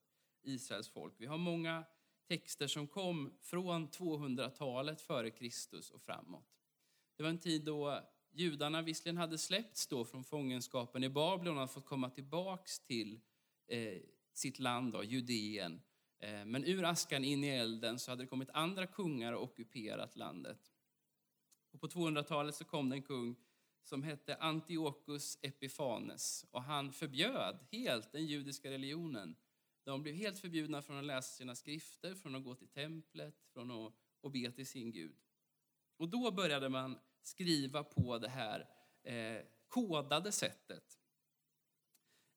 Israels 0.42 0.88
folk. 0.88 1.14
Vi 1.18 1.26
har 1.26 1.38
många 1.38 1.84
texter 2.28 2.66
som 2.66 2.86
kom 2.86 3.32
från 3.40 3.88
200-talet 3.88 5.00
före 5.00 5.30
Kristus 5.30 5.90
och 5.90 6.02
framåt. 6.02 6.48
Det 7.16 7.22
var 7.22 7.30
en 7.30 7.38
tid 7.38 7.64
då 7.64 8.00
judarna 8.32 8.82
visserligen 8.82 9.16
hade 9.16 9.38
släppts 9.38 9.86
då 9.86 10.04
från 10.04 10.24
fångenskapen 10.24 11.04
i 11.04 11.08
Babylon 11.08 11.58
och 11.58 11.70
fått 11.70 11.86
komma 11.86 12.10
tillbaks 12.10 12.80
till 12.80 13.20
eh, 13.66 14.02
sitt 14.32 14.58
land, 14.58 14.92
då, 14.92 15.04
Judeen. 15.04 15.80
Eh, 16.18 16.44
men 16.44 16.64
ur 16.64 16.84
askan 16.84 17.24
in 17.24 17.44
i 17.44 17.48
elden 17.48 17.98
så 17.98 18.10
hade 18.10 18.22
det 18.22 18.26
kommit 18.26 18.50
andra 18.52 18.86
kungar 18.86 19.32
och 19.32 19.42
ockuperat 19.42 20.16
landet. 20.16 20.70
Och 21.70 21.80
på 21.80 21.88
200-talet 21.88 22.54
så 22.54 22.64
kom 22.64 22.88
det 22.88 22.96
en 22.96 23.02
kung 23.02 23.36
som 23.82 24.02
hette 24.02 24.36
Antiochus 24.36 25.38
Epifanes 25.42 26.46
och 26.50 26.62
han 26.62 26.92
förbjöd 26.92 27.58
helt 27.70 28.12
den 28.12 28.26
judiska 28.26 28.70
religionen 28.70 29.36
de 29.84 30.02
blev 30.02 30.14
helt 30.14 30.38
förbjudna 30.38 30.82
från 30.82 30.98
att 30.98 31.04
läsa 31.04 31.36
sina 31.36 31.54
skrifter, 31.54 32.14
från 32.14 32.34
att 32.34 32.44
gå 32.44 32.54
till 32.54 32.68
templet, 32.68 33.34
från 33.52 33.70
att, 33.70 33.92
att 34.22 34.32
be 34.32 34.50
till 34.50 34.66
sin 34.66 34.92
Gud. 34.92 35.16
Och 35.96 36.08
då 36.08 36.30
började 36.30 36.68
man 36.68 36.98
skriva 37.22 37.84
på 37.84 38.18
det 38.18 38.28
här 38.28 38.68
eh, 39.02 39.42
kodade 39.68 40.32
sättet. 40.32 40.98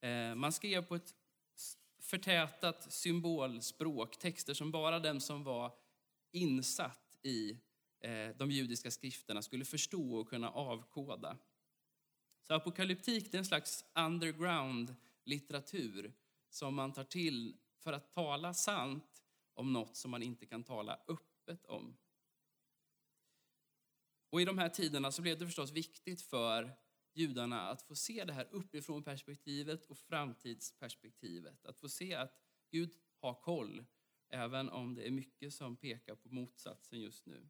Eh, 0.02 0.36
man 0.36 0.52
skrev 0.52 0.86
på 0.86 0.96
ett 0.96 1.15
förtätat 2.00 2.93
symbolspråk, 2.93 4.19
texter 4.19 4.54
som 4.54 4.72
bara 4.72 5.00
den 5.00 5.22
som 5.22 5.43
var 5.43 5.74
insatt 6.32 7.19
i 7.22 7.60
Eh, 8.04 8.36
de 8.38 8.52
judiska 8.52 8.92
skrifterna 8.92 9.42
skulle 9.42 9.66
förstå 9.66 10.16
och 10.16 10.30
kunna 10.30 10.50
avkoda. 10.50 11.38
Så 12.42 12.54
apokalyptik 12.54 13.34
är 13.34 13.38
en 13.38 13.46
slags 13.46 13.86
underground 13.96 14.96
litteratur 15.24 16.13
som 16.50 16.76
man 16.76 16.94
tar 16.94 17.04
till 17.04 17.58
för 17.80 17.94
att 17.94 18.13
tala 18.13 18.54
sant 18.54 19.24
om 19.54 19.74
något 19.74 19.98
som 19.98 20.12
man 20.12 20.24
inte 20.24 20.46
kan 20.46 20.63
tala 20.63 21.00
öppet 21.08 21.66
om. 21.66 21.98
Och 24.30 24.42
I 24.42 24.46
de 24.46 24.58
här 24.58 24.70
tiderna 24.70 25.12
så 25.12 25.22
blev 25.22 25.39
det 25.39 25.46
förstås 25.46 25.72
viktigt 25.72 26.22
för 26.22 26.76
judarna 27.13 27.62
att 27.62 27.82
få 27.82 27.96
se 27.96 28.24
det 28.26 28.34
här 28.34 28.48
uppifrån 28.52 29.04
perspektivet 29.04 29.86
och 29.86 29.98
framtidsperspektivet. 29.98 31.66
Att 31.66 31.80
få 31.80 31.89
se 31.89 32.16
att 32.16 32.39
Gud 32.72 32.94
har 33.20 33.34
koll, 33.34 33.86
även 34.30 34.70
om 34.70 34.96
det 34.96 35.08
är 35.08 35.12
mycket 35.12 35.54
som 35.54 35.76
pekar 35.76 36.16
på 36.16 36.30
motsatsen 36.30 37.02
just 37.02 37.26
nu. 37.26 37.50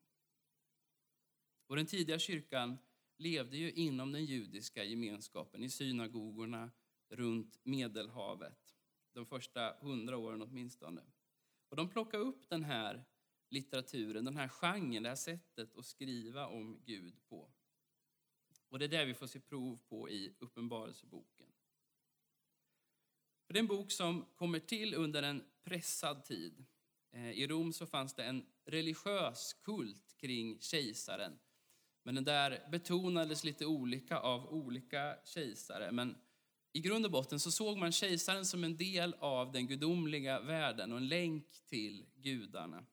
Och 1.67 1.75
den 1.75 1.85
tidiga 1.85 2.19
kyrkan 2.19 2.77
levde 3.17 3.57
ju 3.57 3.71
inom 3.71 4.11
den 4.11 4.25
judiska 4.25 4.83
gemenskapen, 4.83 5.63
i 5.63 5.69
synagogorna 5.69 6.71
runt 7.09 7.59
Medelhavet 7.63 8.73
de 9.13 9.25
första 9.25 9.75
hundra 9.79 10.17
åren 10.17 10.41
åtminstone. 10.41 11.01
Och 11.69 11.75
de 11.75 11.89
plockade 11.89 12.23
upp 12.23 12.49
den 12.49 12.63
här 12.63 13.03
litteraturen, 13.49 14.25
den 14.25 14.37
här 14.37 14.47
genren, 14.47 15.03
det 15.03 15.09
här 15.09 15.15
sättet 15.15 15.75
att 15.75 15.85
skriva 15.85 16.47
om 16.47 16.81
Gud 16.85 17.27
på. 17.29 17.51
Och 18.69 18.79
det 18.79 18.85
är 18.85 18.89
det 18.89 19.05
vi 19.05 19.13
får 19.13 19.27
se 19.27 19.39
prov 19.39 19.79
på 19.89 20.09
i 20.09 20.35
Uppenbarelseboken. 20.39 21.47
För 23.45 23.53
det 23.53 23.57
är 23.57 23.61
en 23.61 23.67
bok 23.67 23.91
som 23.91 24.25
kommer 24.35 24.59
till 24.59 24.93
under 24.93 25.23
en 25.23 25.43
pressad 25.63 26.23
tid. 26.23 26.65
Eh, 27.11 27.31
I 27.31 27.47
Rom 27.47 27.73
så 27.73 27.85
fanns 27.85 28.15
det 28.15 28.23
en 28.23 28.45
religiös 28.65 29.53
kult 29.53 30.17
kring 30.17 30.59
kejsaren. 30.59 31.39
Men 32.03 32.15
den 32.15 32.23
där 32.23 32.67
betonades 32.71 33.43
lite 33.43 33.65
olika 33.65 34.19
av 34.19 34.53
olika 34.53 35.17
kejsare. 35.25 35.91
Men 35.91 36.15
I 36.73 36.79
grund 36.79 37.05
och 37.05 37.11
botten 37.11 37.39
så 37.39 37.51
såg 37.51 37.77
man 37.77 37.91
kejsaren 37.91 38.45
som 38.45 38.63
en 38.63 38.77
del 38.77 39.15
av 39.19 39.51
den 39.51 39.67
gudomliga 39.67 40.39
världen 40.39 40.91
och 40.91 40.97
en 40.97 41.07
länk 41.07 41.45
till 41.65 42.05
gudarna. 42.15 42.85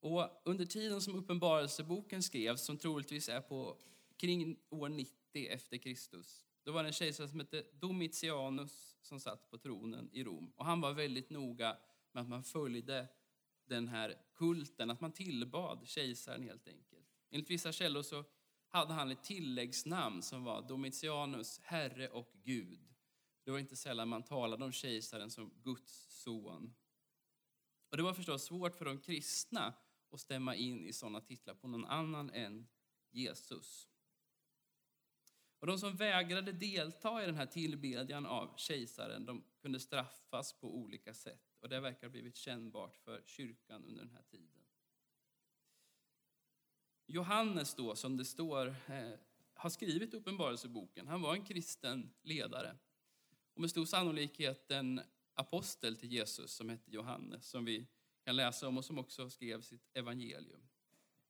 Och 0.00 0.42
under 0.44 0.66
tiden 0.66 1.00
som 1.00 1.14
Uppenbarelseboken 1.14 2.22
skrevs, 2.22 2.64
som 2.64 2.78
troligtvis 2.78 3.28
är 3.28 3.40
på 3.40 3.78
kring 4.16 4.56
år 4.70 4.88
90 4.88 5.46
efter 5.48 5.76
Kristus, 5.76 6.44
då 6.62 6.72
var 6.72 6.82
det 6.82 6.88
en 6.88 6.92
kejsare 6.92 7.28
som 7.28 7.40
hette 7.40 7.64
Domitianus 7.72 8.96
som 9.02 9.20
satt 9.20 9.50
på 9.50 9.58
tronen 9.58 10.10
i 10.12 10.24
Rom. 10.24 10.52
Och 10.56 10.64
han 10.64 10.80
var 10.80 10.92
väldigt 10.92 11.30
noga 11.30 11.76
med 12.12 12.22
att 12.22 12.28
man 12.28 12.44
följde 12.44 13.08
den 13.64 13.88
här 13.88 14.14
kulten, 14.34 14.90
att 14.90 15.00
man 15.00 15.12
tillbad 15.12 15.88
kejsaren 15.88 16.42
helt 16.42 16.68
enkelt. 16.68 16.95
Enligt 17.30 17.50
vissa 17.50 17.72
källor 17.72 18.02
så 18.02 18.24
hade 18.68 18.92
han 18.92 19.10
ett 19.10 19.24
tilläggsnamn 19.24 20.22
som 20.22 20.44
var 20.44 20.68
Domitianus, 20.68 21.60
Herre 21.62 22.08
och 22.08 22.32
Gud. 22.44 22.94
Det 23.44 23.50
var 23.50 23.58
inte 23.58 23.76
sällan 23.76 24.08
man 24.08 24.22
talade 24.22 24.64
om 24.64 24.72
kejsaren 24.72 25.30
som 25.30 25.50
Guds 25.62 26.22
son. 26.22 26.74
Och 27.90 27.96
det 27.96 28.02
var 28.02 28.14
förstås 28.14 28.44
svårt 28.44 28.74
för 28.74 28.84
de 28.84 29.00
kristna 29.00 29.74
att 30.10 30.20
stämma 30.20 30.54
in 30.54 30.86
i 30.86 30.92
sådana 30.92 31.20
titlar 31.20 31.54
på 31.54 31.68
någon 31.68 31.84
annan 31.84 32.30
än 32.30 32.66
Jesus. 33.10 33.88
Och 35.58 35.66
de 35.66 35.78
som 35.78 35.96
vägrade 35.96 36.52
delta 36.52 37.22
i 37.22 37.26
den 37.26 37.34
här 37.34 37.46
tillbedjan 37.46 38.26
av 38.26 38.54
kejsaren 38.56 39.26
de 39.26 39.44
kunde 39.62 39.80
straffas 39.80 40.52
på 40.52 40.76
olika 40.76 41.14
sätt. 41.14 41.56
Och 41.60 41.68
det 41.68 41.80
verkar 41.80 42.06
ha 42.06 42.10
blivit 42.10 42.36
kännbart 42.36 42.96
för 42.96 43.22
kyrkan 43.26 43.84
under 43.84 44.04
den 44.04 44.12
här 44.12 44.22
tiden. 44.22 44.65
Johannes 47.06 47.74
då, 47.74 47.96
som 47.96 48.16
det 48.16 48.24
står, 48.24 48.66
eh, 48.66 49.12
har 49.54 49.70
skrivit 49.70 50.14
Uppenbarelseboken. 50.14 51.08
Han 51.08 51.22
var 51.22 51.34
en 51.34 51.44
kristen 51.44 52.10
ledare. 52.22 52.76
Och 53.54 53.60
med 53.60 53.70
stor 53.70 53.84
sannolikhet 53.84 54.70
en 54.70 55.00
apostel 55.34 55.96
till 55.96 56.12
Jesus 56.12 56.50
som 56.50 56.68
hette 56.68 56.90
Johannes, 56.90 57.48
som 57.48 57.64
vi 57.64 57.86
kan 58.24 58.36
läsa 58.36 58.68
om 58.68 58.78
och 58.78 58.84
som 58.84 58.98
också 58.98 59.30
skrev 59.30 59.60
sitt 59.60 59.96
evangelium. 59.96 60.60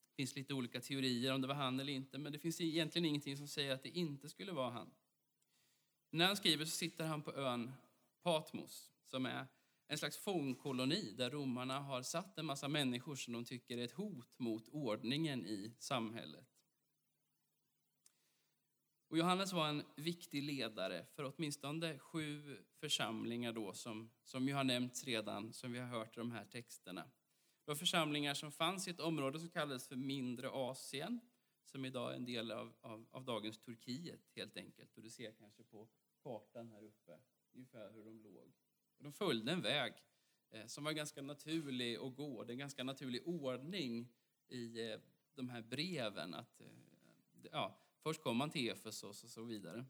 Det 0.09 0.23
finns 0.23 0.37
lite 0.37 0.55
olika 0.55 0.81
teorier 0.81 1.35
om 1.35 1.41
det 1.41 1.49
var 1.49 1.55
han 1.55 1.81
eller 1.81 1.93
inte, 1.93 2.19
men 2.19 2.33
det 2.33 2.39
finns 2.39 2.61
egentligen 2.61 3.05
ingenting 3.05 3.37
som 3.37 3.49
säger 3.49 3.75
att 3.75 3.83
det 3.83 3.89
inte 3.89 4.29
skulle 4.29 4.53
vara 4.53 4.71
han. 4.71 4.91
När 6.11 6.27
han 6.27 6.37
skriver 6.37 6.65
så 6.65 6.71
sitter 6.71 7.05
han 7.05 7.23
på 7.23 7.35
ön 7.35 7.73
Patmos, 8.23 8.93
som 9.05 9.27
är 9.27 9.47
en 9.89 9.99
slags 9.99 10.17
fångkoloni 10.17 11.13
där 11.13 11.31
romarna 11.31 11.81
har 11.81 12.03
satt 12.03 12.39
en 12.39 12.47
massa 12.47 12.69
människor 12.69 13.17
som 13.17 13.33
de 13.33 13.45
tycker 13.45 13.79
är 13.79 13.85
ett 13.85 13.93
hot 13.93 14.39
mot 14.39 14.69
ordningen 14.69 15.47
i 15.47 15.75
samhället. 15.79 16.47
Och 19.09 19.19
Johannes 19.19 19.53
var 19.53 19.69
en 19.69 19.83
viktig 19.97 20.43
ledare 20.43 21.07
för 21.15 21.33
åtminstone 21.37 21.99
sju 21.99 22.59
församlingar 22.81 23.53
då 23.53 23.73
som, 23.73 24.11
som 24.25 24.49
ju 24.49 24.55
har 24.55 24.65
nämnts 24.65 25.05
redan, 25.05 25.53
som 25.53 25.73
vi 25.73 25.79
har 25.79 25.87
hört 25.87 26.17
i 26.17 26.21
de 26.21 26.31
här 26.31 26.45
texterna. 26.45 27.03
Det 27.65 27.71
var 27.71 27.75
församlingar 27.75 28.35
som 28.35 28.53
fanns 28.53 28.89
i 28.89 28.91
ett 28.91 29.01
område 29.01 29.41
som 29.41 29.51
kallades 29.51 29.89
för 29.89 29.97
Mindre 29.97 30.51
Asien, 30.51 31.21
som 31.65 31.85
idag 31.85 32.13
är 32.13 32.17
en 32.17 32.25
del 32.25 32.53
av, 32.53 32.75
av, 32.81 33.07
av 33.11 33.25
dagens 33.25 33.59
Turkiet 33.59 34.21
helt 34.35 34.57
enkelt. 34.57 34.97
Och 34.97 35.03
du 35.03 35.11
ser 35.11 35.33
kanske 35.33 35.65
på 35.65 35.89
kartan 36.23 36.71
här 36.71 36.83
uppe 36.83 37.19
ungefär 37.53 37.93
hur 37.93 38.05
de 38.05 38.23
låg. 38.23 38.53
De 38.99 39.13
följde 39.13 39.53
en 39.53 39.63
väg 39.63 39.93
eh, 40.51 40.67
som 40.67 40.85
var 40.85 40.93
ganska 40.93 41.23
naturlig 41.23 41.97
att 41.97 42.17
gå. 42.17 42.45
Det 42.45 42.51
är 42.51 42.55
en 42.55 42.59
ganska 42.59 42.85
naturlig 42.85 43.29
ordning 43.29 44.09
i 44.49 44.91
eh, 44.91 45.01
de 45.35 45.49
här 45.49 45.63
breven. 45.63 46.35
Att, 46.35 46.61
eh, 46.61 46.67
ja, 47.53 47.79
först 48.03 48.23
kom 48.23 48.37
man 48.37 48.51
till 48.51 48.71
Efesos 48.71 49.25
och 49.25 49.31
så 49.31 49.45
vidare. 49.45 49.85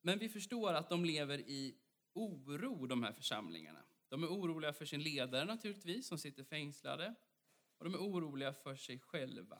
Men 0.00 0.18
vi 0.18 0.28
förstår 0.28 0.72
att 0.72 0.88
de 0.88 1.04
lever 1.04 1.38
i 1.38 1.76
oro, 2.12 2.86
de 2.86 3.02
här 3.02 3.12
församlingarna. 3.12 3.84
De 4.08 4.22
är 4.22 4.28
oroliga 4.28 4.72
för 4.72 4.84
sin 4.84 5.02
ledare 5.02 5.44
naturligtvis, 5.44 6.06
som 6.06 6.18
sitter 6.18 6.44
fängslade. 6.44 7.14
Och 7.78 7.84
de 7.84 7.94
är 7.94 7.98
oroliga 7.98 8.52
för 8.52 8.76
sig 8.76 8.98
själva. 8.98 9.58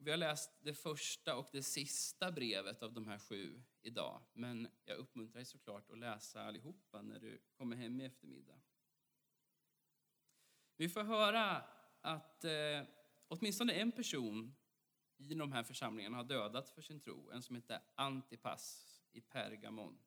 Vi 0.00 0.10
har 0.10 0.18
läst 0.18 0.50
det 0.62 0.74
första 0.74 1.36
och 1.36 1.48
det 1.52 1.62
sista 1.62 2.32
brevet 2.32 2.82
av 2.82 2.92
de 2.92 3.06
här 3.06 3.18
sju 3.18 3.62
idag. 3.82 4.22
Men 4.32 4.68
jag 4.84 4.98
uppmuntrar 4.98 5.34
dig 5.34 5.44
såklart 5.44 5.90
att 5.90 5.98
läsa 5.98 6.42
allihopa 6.42 7.02
när 7.02 7.20
du 7.20 7.42
kommer 7.56 7.76
hem 7.76 8.00
i 8.00 8.04
eftermiddag. 8.04 8.60
Vi 10.76 10.88
får 10.88 11.02
höra 11.02 11.64
att 12.00 12.44
eh, 12.44 12.82
åtminstone 13.28 13.72
en 13.72 13.92
person 13.92 14.56
i 15.16 15.34
de 15.34 15.52
här 15.52 15.62
församlingarna 15.62 16.16
har 16.16 16.24
dödats 16.24 16.72
för 16.72 16.82
sin 16.82 17.00
tro. 17.00 17.30
En 17.30 17.42
som 17.42 17.56
heter 17.56 17.80
Antipas 17.94 18.94
i 19.12 19.20
Pergamon. 19.20 19.98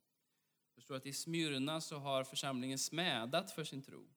Förstår 0.76 0.96
att 0.96 1.06
i 1.06 1.14
Smyrna 1.14 1.82
så 1.82 1.98
har 1.98 2.24
församlingen 2.24 2.80
smädat 2.80 3.52
för 3.52 3.64
sin 3.64 3.82
tro. 3.82 4.10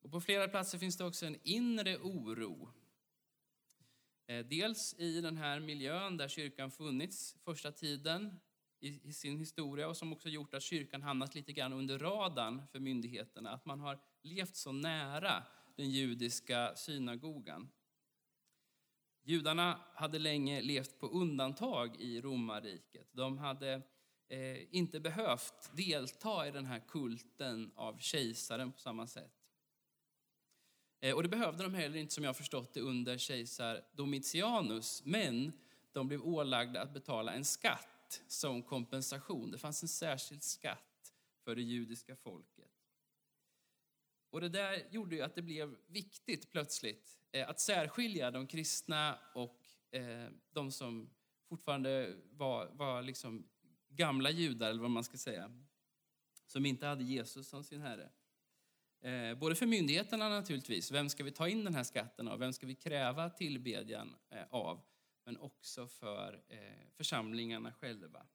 Och 0.00 0.10
på 0.10 0.20
flera 0.20 0.48
platser 0.48 0.78
finns 0.78 0.96
det 0.96 1.04
också 1.04 1.26
en 1.26 1.38
inre 1.42 1.98
oro 1.98 2.72
Eh, 4.26 4.46
dels 4.46 4.94
i 4.98 5.20
den 5.20 5.36
här 5.36 5.60
miljön 5.60 6.16
där 6.16 6.28
kyrkan 6.28 6.70
funnits 6.70 7.36
första 7.44 7.72
tiden 7.72 8.40
i, 8.80 9.12
sin 9.12 9.38
historia 9.38 9.88
och 9.88 9.96
som 9.96 10.12
också 10.12 10.28
gjort 10.28 10.54
att 10.54 10.62
kyrkan 10.62 11.02
hamnat 11.02 11.34
lite 11.34 11.52
grann 11.52 11.72
under 11.72 11.98
radarn 11.98 12.62
för 12.72 12.78
myndigheterna. 12.78 13.50
Att 13.50 13.66
man 13.66 13.80
har 13.80 13.98
levt 14.22 14.56
så 14.56 14.72
nära 14.72 15.42
den 15.76 15.90
judiska 15.90 16.76
synagogan. 16.76 17.68
Judarna 19.22 19.80
hade 19.94 20.18
länge 20.18 20.62
levt 20.62 20.98
på 20.98 21.06
undantag 21.06 22.00
i 22.00 22.20
romarriket. 22.20 23.08
De 23.12 23.38
hade 23.38 23.82
eh, 24.28 24.74
inte 24.74 25.00
behövt 25.00 25.76
delta 25.76 26.48
i 26.48 26.50
den 26.50 26.66
här 26.66 26.82
kulten 26.88 27.72
av 27.74 27.98
kejsaren 27.98 28.72
på 28.72 28.78
samma 28.78 29.06
sätt. 29.06 29.43
Eh, 31.04 31.14
och 31.14 31.22
det 31.22 31.28
behövde 31.28 31.62
de 31.62 31.74
heller 31.74 31.98
inte 31.98 32.14
som 32.14 32.24
jag 32.24 32.36
förstått 32.36 32.74
det 32.74 32.80
under 32.80 33.18
kejsar 33.18 33.84
Domitianus. 33.92 35.02
Men 35.04 35.52
de 35.92 36.08
blev 36.08 36.22
ålagda 36.22 36.82
att 36.82 36.94
betala 36.94 37.32
en 37.32 37.44
skatt 37.44 38.22
som 38.26 38.62
kompensation. 38.62 39.50
Det 39.50 39.58
fanns 39.58 39.82
en 39.82 39.88
särskild 39.88 40.42
skatt 40.42 41.14
för 41.44 41.56
det 41.56 41.62
judiska 41.62 42.16
folket. 42.16 42.70
Och 44.30 44.40
det 44.40 44.48
där 44.48 44.82
gjorde 44.90 45.16
ju 45.16 45.22
att 45.22 45.34
det 45.34 45.42
blev 45.42 45.76
viktigt 45.86 46.50
plötsligt 46.50 47.20
eh, 47.32 47.48
att 47.48 47.60
särskilja 47.60 48.30
de 48.30 48.46
kristna 48.46 49.18
och 49.34 49.60
eh, 49.90 50.28
de 50.52 50.72
som 50.72 51.10
fortfarande 51.48 52.16
var, 52.30 52.66
var 52.66 53.02
liksom 53.02 53.48
gamla 53.88 54.30
judar, 54.30 54.70
eller 54.70 54.82
vad 54.82 54.90
man 54.90 55.04
ska 55.04 55.16
säga, 55.16 55.52
som 56.46 56.66
inte 56.66 56.86
hade 56.86 57.04
Jesus 57.04 57.48
som 57.48 57.64
sin 57.64 57.80
herre. 57.80 58.10
Eh, 59.04 59.34
både 59.34 59.54
för 59.54 59.66
myndigheterna 59.66 60.28
naturligtvis, 60.28 60.90
vem 60.90 61.08
ska 61.08 61.24
vi 61.24 61.30
ta 61.30 61.48
in 61.48 61.64
den 61.64 61.74
här 61.74 61.82
skatten 61.82 62.28
av? 62.28 62.38
Vem 62.38 62.52
ska 62.52 62.66
vi 62.66 62.74
kräva 62.74 63.30
tillbedjan 63.30 64.14
eh, 64.30 64.44
av? 64.50 64.80
Men 65.24 65.36
också 65.36 65.86
för 65.86 66.42
eh, 66.48 66.58
församlingarna 66.96 67.72
själva. 67.72 68.26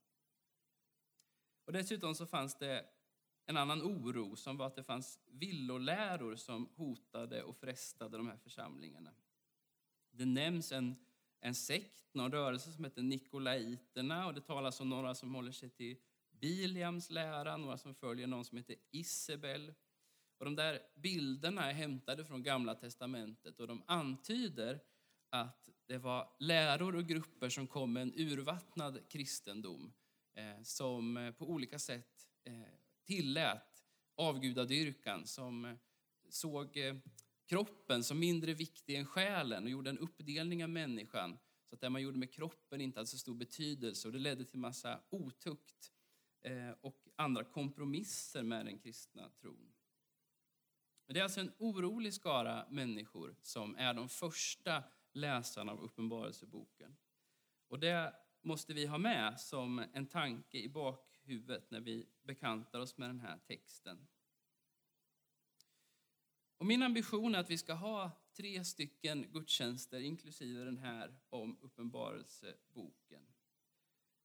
Och 1.65 1.73
dessutom 1.73 2.15
så 2.15 2.25
fanns 2.25 2.55
det 2.55 2.86
en 3.45 3.58
annan 3.58 3.82
oro 3.82 4.36
som 4.36 4.58
var 4.58 4.67
att 4.67 4.75
det 4.75 4.84
fanns 4.84 5.19
villoläror 5.25 6.36
som 6.36 6.69
hotade 6.75 7.43
och 7.43 7.58
frestade 7.58 8.17
de 8.17 8.27
här 8.27 8.38
församlingarna. 8.38 9.12
Det 10.12 10.25
nämns 10.25 10.71
en, 10.71 10.95
en 11.39 11.55
sekt, 11.55 12.13
någon 12.13 12.32
rörelse 12.32 12.71
som 12.71 12.84
heter 12.84 13.01
Nikolaiterna 13.01 14.27
och 14.27 14.34
det 14.34 14.41
talas 14.41 14.82
om 14.82 14.89
några 14.89 15.15
som 15.15 15.36
håller 15.36 15.51
sig 15.51 15.69
till 15.69 15.97
Biliams 16.32 17.10
lära, 17.10 17.58
några 17.58 17.77
som 17.77 17.95
följer 17.95 18.27
någon 18.27 18.45
som 18.45 18.58
heter 18.58 18.75
Isabel 18.91 19.73
och 20.39 20.45
de 20.45 20.56
där 20.56 20.80
bilderna 20.95 21.69
är 21.69 21.73
hämtade 21.73 22.25
från 22.25 22.43
Gamla 22.43 22.75
testamentet 22.75 23.60
och 23.60 23.67
de 23.67 23.84
antyder 23.88 24.80
att 25.30 25.69
det 25.88 25.97
var 25.97 26.30
läror 26.39 26.95
och 26.95 27.08
grupper 27.08 27.49
som 27.49 27.67
kom 27.67 27.93
med 27.93 28.02
en 28.02 28.13
urvattnad 28.15 29.10
kristendom 29.10 29.93
eh, 30.36 30.63
som 30.63 31.17
eh, 31.17 31.32
på 31.32 31.49
olika 31.49 31.80
sätt 31.80 32.28
eh, 32.43 32.54
tillät 33.06 33.84
avgudadyrkan, 34.15 35.28
som 35.28 35.65
eh, 35.65 35.75
såg 36.30 36.78
eh, 36.78 36.95
kroppen 37.45 38.04
som 38.04 38.19
mindre 38.19 38.54
viktig 38.54 38.95
än 38.95 39.06
själen 39.06 39.63
och 39.63 39.69
gjorde 39.69 39.89
en 39.89 39.99
uppdelning 39.99 40.63
av 40.63 40.69
människan 40.69 41.38
så 41.69 41.75
att 41.75 41.82
det 41.82 41.89
man 41.89 42.02
gjorde 42.02 42.17
med 42.17 42.34
kroppen 42.34 42.82
inte 42.82 42.99
hade 42.99 43.08
så 43.08 43.17
stor 43.17 43.36
betydelse 43.36 44.08
och 44.08 44.12
det 44.12 44.19
ledde 44.19 44.45
till 44.45 44.60
massa 44.60 44.99
otukt 45.10 45.91
eh, 46.41 46.71
och 46.82 47.08
andra 47.15 47.43
kompromisser 47.43 48.43
med 48.43 48.65
den 48.65 48.80
kristna 48.80 49.30
tron. 49.30 49.73
Men 51.09 51.13
det 51.13 51.19
är 51.19 51.23
alltså 51.23 51.39
en 51.39 51.51
orolig 51.57 52.13
skara 52.13 52.65
människor 52.69 53.35
som 53.41 53.75
är 53.75 53.93
de 53.93 54.09
första 54.09 54.83
läsarna 55.13 55.71
av 55.71 55.81
Uppenbarelseboken. 55.81 56.97
Och 57.67 57.79
det 57.79 58.15
måste 58.41 58.73
vi 58.73 58.85
ha 58.85 58.97
med 58.97 59.39
som 59.39 59.85
en 59.93 60.07
tanke 60.07 60.57
i 60.57 60.69
bakhuvudet 60.69 61.71
när 61.71 61.79
vi 61.79 62.05
bekantar 62.23 62.79
oss 62.79 62.97
med 62.97 63.09
den 63.09 63.19
här 63.19 63.37
texten. 63.37 64.07
Och 66.57 66.65
min 66.65 66.83
ambition 66.83 67.35
är 67.35 67.39
att 67.39 67.49
vi 67.49 67.57
ska 67.57 67.73
ha 67.73 68.11
tre 68.33 68.65
stycken 68.65 69.31
gudstjänster, 69.31 69.99
inklusive 69.99 70.63
den 70.63 70.77
här 70.77 71.19
om 71.29 71.57
Uppenbarelseboken. 71.61 73.23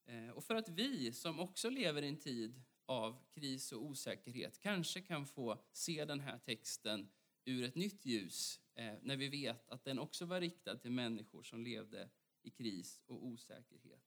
Eh, 0.04 0.28
och 0.28 0.44
för 0.44 0.54
att 0.54 0.68
vi 0.68 1.12
som 1.12 1.40
också 1.40 1.70
lever 1.70 2.02
i 2.02 2.08
en 2.08 2.18
tid 2.18 2.62
av 2.86 3.24
kris 3.34 3.72
och 3.72 3.82
osäkerhet 3.82 4.60
kanske 4.60 5.00
kan 5.00 5.26
få 5.26 5.58
se 5.72 6.04
den 6.04 6.20
här 6.20 6.38
texten 6.38 7.08
ur 7.44 7.64
ett 7.64 7.74
nytt 7.74 8.06
ljus 8.06 8.60
eh, 8.74 8.94
när 9.02 9.16
vi 9.16 9.28
vet 9.28 9.68
att 9.68 9.84
den 9.84 9.98
också 9.98 10.24
var 10.24 10.40
riktad 10.40 10.76
till 10.76 10.90
människor 10.90 11.42
som 11.42 11.64
levde 11.64 12.08
i 12.42 12.50
kris 12.50 13.00
och 13.06 13.26
osäkerhet. 13.26 14.02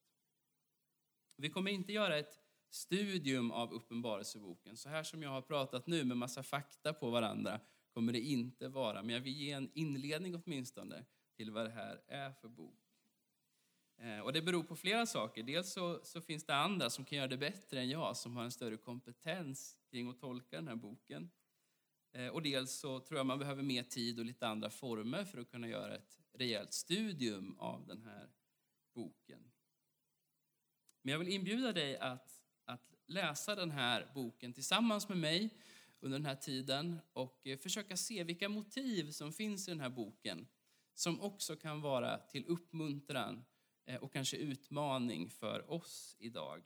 Vi 1.36 1.50
kommer 1.50 1.72
inte 1.72 1.94
göra 1.94 2.18
ett 2.18 2.42
studium 2.70 3.52
av 3.52 3.74
Uppenbarelseboken, 3.74 4.78
så 4.78 4.90
här 4.90 5.04
som 5.04 5.24
jag 5.24 5.30
har 5.30 5.42
pratat 5.42 5.88
nu 5.88 6.04
med 6.04 6.18
massa 6.18 6.44
fakta 6.44 6.94
på 6.94 7.10
varandra 7.10 7.60
kommer 7.94 8.14
det 8.14 8.20
inte 8.20 8.68
vara, 8.68 9.04
men 9.04 9.16
jag 9.16 9.22
vill 9.22 9.38
ge 9.38 9.52
en 9.52 9.72
inledning 9.74 10.36
åtminstone 10.36 11.06
till 11.36 11.52
vad 11.52 11.66
det 11.66 11.72
här 11.72 12.02
är 12.08 12.32
för 12.32 12.48
bok. 12.48 12.87
Eh, 13.98 14.20
och 14.20 14.34
det 14.34 14.42
beror 14.42 14.64
på 14.64 14.76
flera 14.76 15.06
saker. 15.06 15.44
Dels 15.44 15.74
så, 15.74 16.00
så, 16.04 16.22
finns 16.22 16.46
det 16.46 16.56
andra 16.56 16.90
som 16.90 17.06
kan 17.06 17.18
göra 17.18 17.28
det 17.28 17.38
bättre 17.38 17.80
än 17.80 17.90
jag, 17.90 18.18
som 18.18 18.36
har 18.36 18.44
en 18.44 18.52
större 18.52 18.78
kompetens 18.78 19.78
kring 19.92 20.10
att 20.10 20.20
tolka 20.20 20.56
den 20.56 20.68
här 20.68 20.76
boken. 20.76 21.32
Eh, 22.12 22.28
och 22.28 22.42
dels 22.42 22.80
så 22.80 23.00
tror 23.00 23.18
jag 23.18 23.26
man 23.26 23.40
behöver 23.40 23.64
mer 23.64 23.84
tid 23.84 24.20
och 24.20 24.26
lite 24.26 24.48
andra 24.48 24.70
former 24.70 25.26
för 25.26 25.38
att 25.38 25.52
kunna 25.52 25.68
göra 25.68 25.96
ett 25.96 26.20
rejält 26.34 26.74
studium 26.74 27.60
av 27.60 27.88
den 27.88 28.04
här 28.04 28.30
boken. 28.94 29.52
Men 31.02 31.12
jag 31.12 31.20
vill 31.20 31.28
inbjuda 31.28 31.74
dig 31.74 31.98
att, 31.98 32.42
att 32.66 32.94
läsa 33.08 33.56
den 33.56 33.72
här 33.72 34.12
boken 34.16 34.54
tillsammans 34.54 35.10
med 35.10 35.18
mig 35.18 35.50
under 36.00 36.18
den 36.18 36.26
här 36.26 36.36
tiden 36.36 37.00
och 37.14 37.48
eh, 37.48 37.58
försöka 37.58 37.98
se 37.98 38.24
vilka 38.24 38.50
motiv 38.50 39.12
som 39.12 39.34
finns 39.34 39.68
i 39.68 39.72
den 39.72 39.80
här 39.80 39.90
boken 39.90 40.48
som 40.94 41.22
också 41.22 41.56
kan 41.56 41.82
vara 41.82 42.18
till 42.18 42.46
uppmuntran 42.46 43.46
Eh, 43.88 43.96
och 43.96 44.14
kanske 44.14 44.38
utmaning 44.38 45.30
för 45.30 45.72
oss 45.72 46.16
idag. 46.20 46.64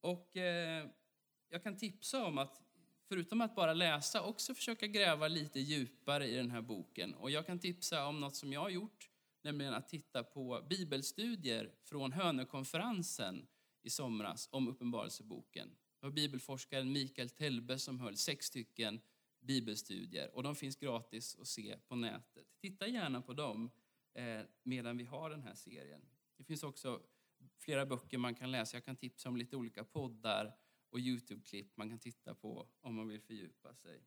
Och 0.00 0.36
eh, 0.36 0.88
jag 1.48 1.62
kan 1.62 1.76
tipsa 1.76 2.24
om 2.24 2.38
att 2.38 2.62
förutom 3.08 3.40
att 3.40 3.54
bara 3.54 3.74
läsa 3.74 4.22
också 4.22 4.54
försöka 4.54 4.86
gräva 4.86 5.28
lite 5.28 5.60
djupare 5.60 6.26
i 6.26 6.36
den 6.36 6.50
här 6.50 6.62
boken. 6.62 7.14
Och 7.14 7.30
jag 7.30 7.46
kan 7.46 7.58
tipsa 7.58 8.06
om 8.06 8.20
något 8.20 8.36
som 8.36 8.52
jag 8.52 8.60
har 8.60 8.70
gjort, 8.70 9.10
nämligen 9.42 9.74
att 9.74 9.88
titta 9.88 10.24
på 10.24 10.66
bibelstudier 10.68 11.74
från 11.84 12.12
Hönökonferensen 12.12 13.46
i 13.82 13.90
somras 13.90 14.48
om 14.52 14.68
Uppenbarelseboken. 14.68 15.68
Det 16.00 16.06
var 16.06 16.12
bibelforskaren 16.12 16.92
Mikael 16.92 17.30
Telbe 17.30 17.78
som 17.78 18.00
höll 18.00 18.16
sex 18.16 18.46
stycken 18.46 19.00
bibelstudier 19.40 20.36
och 20.36 20.42
de 20.42 20.56
finns 20.56 20.76
gratis 20.76 21.36
att 21.40 21.46
se 21.48 21.76
på 21.88 21.96
nätet. 21.96 22.46
Titta 22.60 22.86
gärna 22.86 23.22
på 23.22 23.32
dem 23.32 23.70
eh, 24.14 24.40
medan 24.62 24.96
vi 24.96 25.04
har 25.04 25.30
den 25.30 25.42
här 25.42 25.54
serien. 25.54 26.00
Det 26.36 26.44
finns 26.44 26.62
också 26.62 27.02
flera 27.58 27.86
böcker 27.86 28.18
man 28.18 28.34
kan 28.34 28.50
läsa. 28.50 28.76
Jag 28.76 28.84
kan 28.84 28.96
tipsa 28.96 29.28
om 29.28 29.36
lite 29.36 29.56
olika 29.56 29.84
poddar 29.84 30.56
och 30.90 30.98
Youtube-klipp 30.98 31.76
man 31.76 31.88
kan 31.88 31.98
titta 31.98 32.34
på 32.34 32.68
om 32.80 32.94
man 32.94 33.08
vill 33.08 33.20
fördjupa 33.20 33.74
sig. 33.74 34.04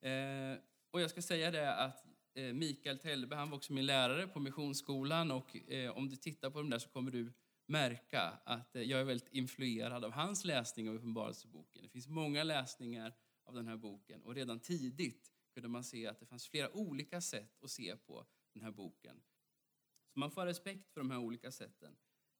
Eh, 0.00 0.58
och 0.90 1.00
jag 1.00 1.10
ska 1.10 1.22
säga 1.22 1.50
det 1.50 1.74
att 1.74 2.06
eh, 2.34 2.52
Mikael 2.52 2.98
Telbe, 2.98 3.36
han 3.36 3.50
var 3.50 3.56
också 3.56 3.72
min 3.72 3.86
lärare 3.86 4.26
på 4.26 4.40
Missionsskolan 4.40 5.30
och 5.30 5.70
eh, 5.70 5.96
om 5.96 6.08
du 6.08 6.16
tittar 6.16 6.50
på 6.50 6.58
dem 6.58 6.70
där 6.70 6.78
så 6.78 6.88
kommer 6.88 7.10
du 7.10 7.32
märka 7.66 8.20
att 8.44 8.76
eh, 8.76 8.82
jag 8.82 9.00
är 9.00 9.04
väldigt 9.04 9.32
influerad 9.32 10.04
av 10.04 10.12
hans 10.12 10.44
läsning 10.44 10.88
av 10.88 10.94
Uppenbarelseboken. 10.94 11.82
Det 11.82 11.88
finns 11.88 12.08
många 12.08 12.44
läsningar 12.44 13.14
av 13.44 13.54
den 13.54 13.68
här 13.68 13.76
boken 13.76 14.22
och 14.22 14.34
redan 14.34 14.60
tidigt 14.60 15.31
kunde 15.54 15.68
man 15.68 15.84
se 15.84 16.06
att 16.06 16.20
det 16.20 16.26
fanns 16.26 16.48
flera 16.48 16.76
olika 16.76 17.20
sätt 17.20 17.62
att 17.62 17.70
se 17.70 17.96
på 17.96 18.26
den 18.52 18.62
här 18.62 18.70
boken. 18.70 19.22
Så 20.12 20.18
man 20.18 20.30
får 20.30 20.40
ha 20.40 20.46
respekt 20.46 20.90
för 20.90 21.00
de 21.00 21.10
här 21.10 21.18
olika 21.18 21.50
sätten. 21.50 21.96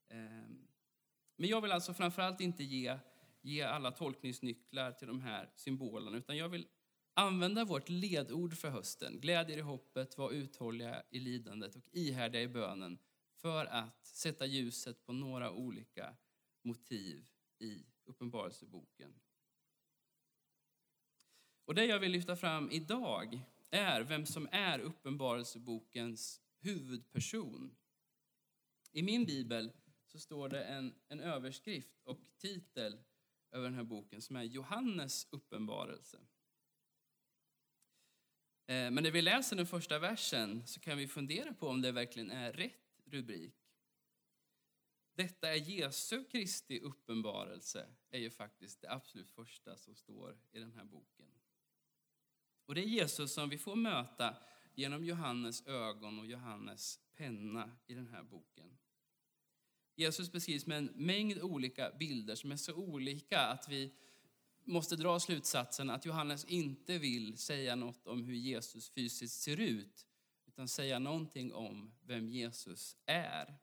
Ehm, 0.09 0.69
men 1.37 1.49
jag 1.49 1.61
vill 1.61 1.73
alltså 1.73 1.95
framförallt 1.95 2.41
inte 2.41 2.65
ge, 2.65 2.99
ge 3.41 3.63
alla 3.63 3.91
tolkningsnycklar 3.91 4.93
till 4.93 5.09
de 5.09 5.21
här 5.21 5.53
symbolerna 5.57 6.17
utan 6.17 6.37
jag 6.37 6.49
vill 6.49 6.69
använda 7.15 7.65
vårt 7.65 7.89
ledord 7.89 8.55
för 8.57 8.69
hösten. 8.69 9.21
glädjer 9.21 9.59
i 9.59 9.61
hoppet, 9.61 10.19
var 10.19 10.31
uthålliga 10.31 11.03
i 11.11 11.19
lidandet 11.21 11.77
och 11.77 11.89
ihärdiga 11.93 12.43
i 12.43 12.49
bönen 12.49 12.99
för 13.37 13.67
att 13.67 14.07
sätta 14.07 14.47
ljuset 14.47 15.07
på 15.07 15.13
några 15.13 15.53
olika 15.53 16.17
motiv 16.63 17.29
i 17.59 17.87
Uppenbarelseboken. 18.05 19.21
Och 21.65 21.75
det 21.75 21.85
jag 21.85 21.99
vill 21.99 22.13
lyfta 22.13 22.37
fram 22.37 22.71
idag 22.71 23.41
är 23.71 24.01
vem 24.01 24.27
som 24.27 24.49
är 24.53 24.79
Uppenbarelsebokens 24.79 26.41
huvudperson. 26.61 27.77
I 28.93 29.03
min 29.03 29.25
bibel 29.25 29.73
så 30.07 30.19
står 30.19 30.49
det 30.49 30.65
en, 30.65 30.95
en 31.09 31.21
överskrift 31.21 32.01
och 32.05 32.21
titel 32.39 32.99
över 33.51 33.65
den 33.65 33.75
här 33.75 33.85
boken 33.85 34.23
som 34.23 34.37
är 34.37 34.43
Johannes 34.43 35.27
uppenbarelse. 35.31 36.19
Eh, 38.67 38.91
men 38.91 38.95
när 38.95 39.11
vi 39.11 39.23
läser 39.23 39.57
den 39.57 39.67
första 39.67 39.99
versen 39.99 40.67
så 40.67 40.81
kan 40.81 40.99
vi 40.99 41.09
fundera 41.09 41.55
på 41.55 41.69
om 41.69 41.83
det 41.83 41.93
verkligen 41.93 42.31
är 42.31 42.53
rätt 42.53 43.01
rubrik. 43.05 43.55
Detta 45.15 45.49
är 45.49 45.57
Jesu 45.57 46.25
Kristi 46.25 46.81
uppenbarelse, 46.81 47.87
är 48.11 48.19
ju 48.19 48.31
faktiskt 48.31 48.81
det 48.81 48.91
absolut 48.91 49.31
första 49.31 49.77
som 49.77 49.95
står 49.95 50.39
i 50.53 50.59
den 50.59 50.73
här 50.73 50.85
boken. 50.85 51.42
Och 52.73 52.77
det 52.77 52.83
är 52.83 52.89
Jesus 52.89 53.33
som 53.33 53.49
vi 53.49 53.59
får 53.59 53.77
möta 53.77 54.37
genom 54.75 55.05
Johannes 55.05 55.67
ögon 55.67 56.19
och 56.19 56.27
Johannes 56.27 57.01
penna 57.17 57.71
i 57.87 57.95
den 57.95 58.09
här 58.09 58.23
boken. 58.23 58.79
Jesus 59.95 60.33
beskrivs 60.33 60.67
med 60.67 60.79
en 60.79 60.91
mängd 60.95 61.39
olika 61.43 61.91
bilder 61.91 62.35
som 62.35 62.53
är 62.53 62.57
så 62.57 62.75
olika 62.75 63.41
att 63.41 63.69
vi 63.69 63.93
måste 64.65 64.97
dra 64.97 65.21
slutsatsen 65.21 65.91
att 65.91 66.05
Johannes 66.05 66.45
inte 66.45 66.99
vill 66.99 67.39
säga 67.39 67.77
något 67.77 68.07
om 68.07 68.25
hur 68.25 68.35
Jesus 68.35 68.91
fysiskt 68.91 69.41
ser 69.41 69.61
ut, 69.61 70.07
utan 70.47 70.69
säga 70.69 70.99
någonting 70.99 71.53
om 71.53 71.95
vem 72.03 72.29
Jesus 72.29 72.97
är. 73.07 73.55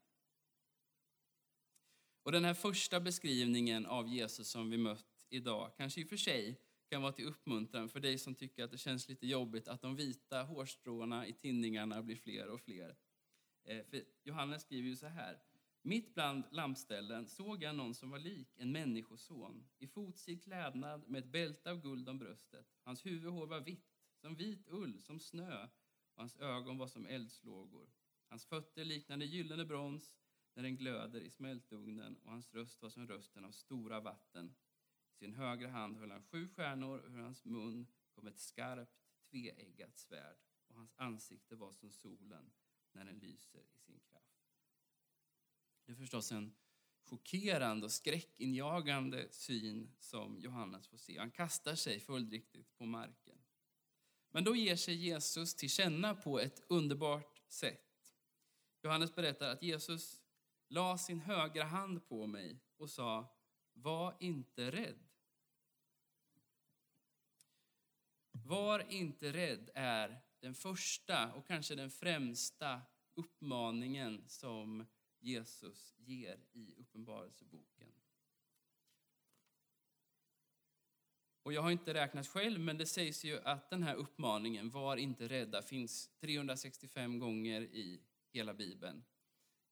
Och 2.24 2.32
den 2.32 2.46
här 2.46 2.54
första 2.54 3.00
beskrivningen 3.00 3.86
av 3.86 4.08
Jesus 4.08 4.50
som 4.50 4.70
vi 4.70 4.78
mött 4.78 5.26
idag 5.30 5.72
kanske 5.78 6.02
i 6.02 6.04
och 6.04 6.10
för 6.10 6.18
sig 6.18 6.69
kan 6.90 7.02
vara 7.02 7.12
till 7.12 7.26
uppmuntran 7.26 7.90
för 7.90 8.00
dig 8.00 8.18
som 8.18 8.36
tycker 8.36 8.64
att 8.64 8.72
det 8.72 8.78
känns 8.78 9.10
lite 9.10 9.28
jobbigt 9.28 9.68
att 9.68 9.82
de 9.82 9.96
vita 9.96 10.44
hårstråna 10.44 11.28
i 11.28 11.34
tinningarna 11.34 12.02
blir 12.02 12.16
fler 12.16 12.48
och 12.48 12.62
fler. 12.62 12.96
Eh, 13.64 13.86
för 13.86 14.04
Johannes 14.24 14.62
skriver 14.62 14.90
ju 14.90 14.96
så 14.96 15.08
här. 15.08 15.40
Mitt 15.82 16.14
bland 16.14 16.44
lampställen 16.52 17.28
såg 17.28 17.64
jag 17.64 17.76
någon 17.76 17.96
som 17.96 18.10
var 18.10 18.20
lik 18.20 18.56
en 18.58 18.72
människoson 18.72 19.68
i 19.78 19.88
fotsid 19.88 20.44
klädnad 20.44 21.08
med 21.08 21.24
ett 21.24 21.32
bälte 21.32 21.72
av 21.72 21.82
guld 21.82 22.10
om 22.10 22.20
bröstet. 22.20 22.68
Hans 22.84 23.06
huvudhår 23.06 23.48
var 23.48 23.60
vitt, 23.60 24.04
som 24.22 24.36
vit 24.36 24.68
ull, 24.68 25.02
som 25.02 25.20
snö 25.20 25.64
och 26.14 26.22
hans 26.22 26.36
ögon 26.38 26.78
var 26.78 26.88
som 26.88 27.06
eldslågor. 27.06 27.90
Hans 28.30 28.46
fötter 28.46 28.86
liknade 28.86 29.26
gyllene 29.26 29.66
brons 29.66 30.18
när 30.54 30.64
den 30.64 30.78
glöder 30.78 31.22
i 31.22 31.30
smältugnen 31.30 32.18
och 32.18 32.32
hans 32.32 32.54
röst 32.54 32.82
var 32.82 32.90
som 32.90 33.08
rösten 33.08 33.46
av 33.46 33.52
stora 33.52 34.00
vatten. 34.00 34.56
Sin 35.20 35.34
högra 35.34 35.70
hand 35.70 35.98
höll 35.98 36.12
han 36.12 36.24
sju 36.24 36.48
stjärnor 36.48 37.00
och 37.00 37.12
ur 37.12 37.18
hans 37.18 37.46
mun 37.46 37.88
kom 38.12 38.28
ett 38.28 38.40
skarpt 38.40 39.00
tveeggat 39.32 39.98
svärd 39.98 40.38
och 40.68 40.76
hans 40.76 40.94
ansikte 40.96 41.56
var 41.56 41.74
som 41.74 41.92
solen 41.92 42.52
när 42.92 43.06
den 43.06 43.20
lyser 43.20 43.66
i 43.74 43.80
sin 43.80 44.00
kraft. 44.00 44.40
Det 45.86 45.92
är 45.92 45.96
förstås 45.96 46.32
en 46.32 46.56
chockerande 47.04 47.86
och 47.86 47.92
skräckinjagande 47.92 49.28
syn 49.32 49.92
som 50.00 50.40
Johannes 50.40 50.88
får 50.88 50.98
se. 50.98 51.18
Han 51.18 51.32
kastar 51.32 51.76
sig 51.76 52.00
följdriktigt 52.00 52.78
på 52.78 52.86
marken. 52.86 53.38
Men 54.32 54.44
då 54.44 54.56
ger 54.56 54.76
sig 54.76 54.96
Jesus 54.96 55.56
till 55.56 55.70
känna 55.70 56.16
på 56.16 56.40
ett 56.40 56.64
underbart 56.68 57.42
sätt. 57.48 58.16
Johannes 58.82 59.16
berättar 59.16 59.50
att 59.50 59.64
Jesus 59.64 60.22
la 60.68 60.98
sin 60.98 61.20
högra 61.20 61.64
hand 61.64 62.08
på 62.08 62.28
mig 62.28 62.60
och 62.78 62.90
sa, 62.90 63.36
var 63.74 64.18
inte 64.20 64.72
rädd. 64.72 65.09
Var 68.32 68.92
inte 68.92 69.34
rädd 69.34 69.70
är 69.76 70.22
den 70.40 70.56
första 70.56 71.34
och 71.34 71.48
kanske 71.48 71.76
den 71.76 71.90
främsta 71.90 72.82
uppmaningen 73.14 74.24
som 74.28 74.86
Jesus 75.20 75.96
ger 75.98 76.40
i 76.52 76.74
Uppenbarelseboken. 76.78 77.92
Och 81.44 81.54
jag 81.54 81.62
har 81.62 81.72
inte 81.72 81.94
räknat 81.94 82.28
själv, 82.28 82.60
men 82.60 82.78
det 82.78 82.86
sägs 82.86 83.24
ju 83.26 83.40
att 83.40 83.70
den 83.70 83.84
här 83.84 83.96
uppmaningen, 83.96 84.70
var 84.70 84.98
inte 84.98 85.28
rädda, 85.28 85.62
finns 85.62 86.10
365 86.20 87.20
gånger 87.20 87.62
i 87.62 88.02
hela 88.34 88.54
Bibeln. 88.54 89.04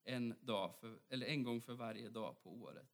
En, 0.03 0.35
dag 0.41 0.75
för, 0.79 0.99
eller 1.09 1.25
en 1.25 1.43
gång 1.43 1.61
för 1.61 1.73
varje 1.73 2.09
dag 2.09 2.43
på 2.43 2.49
året. 2.49 2.87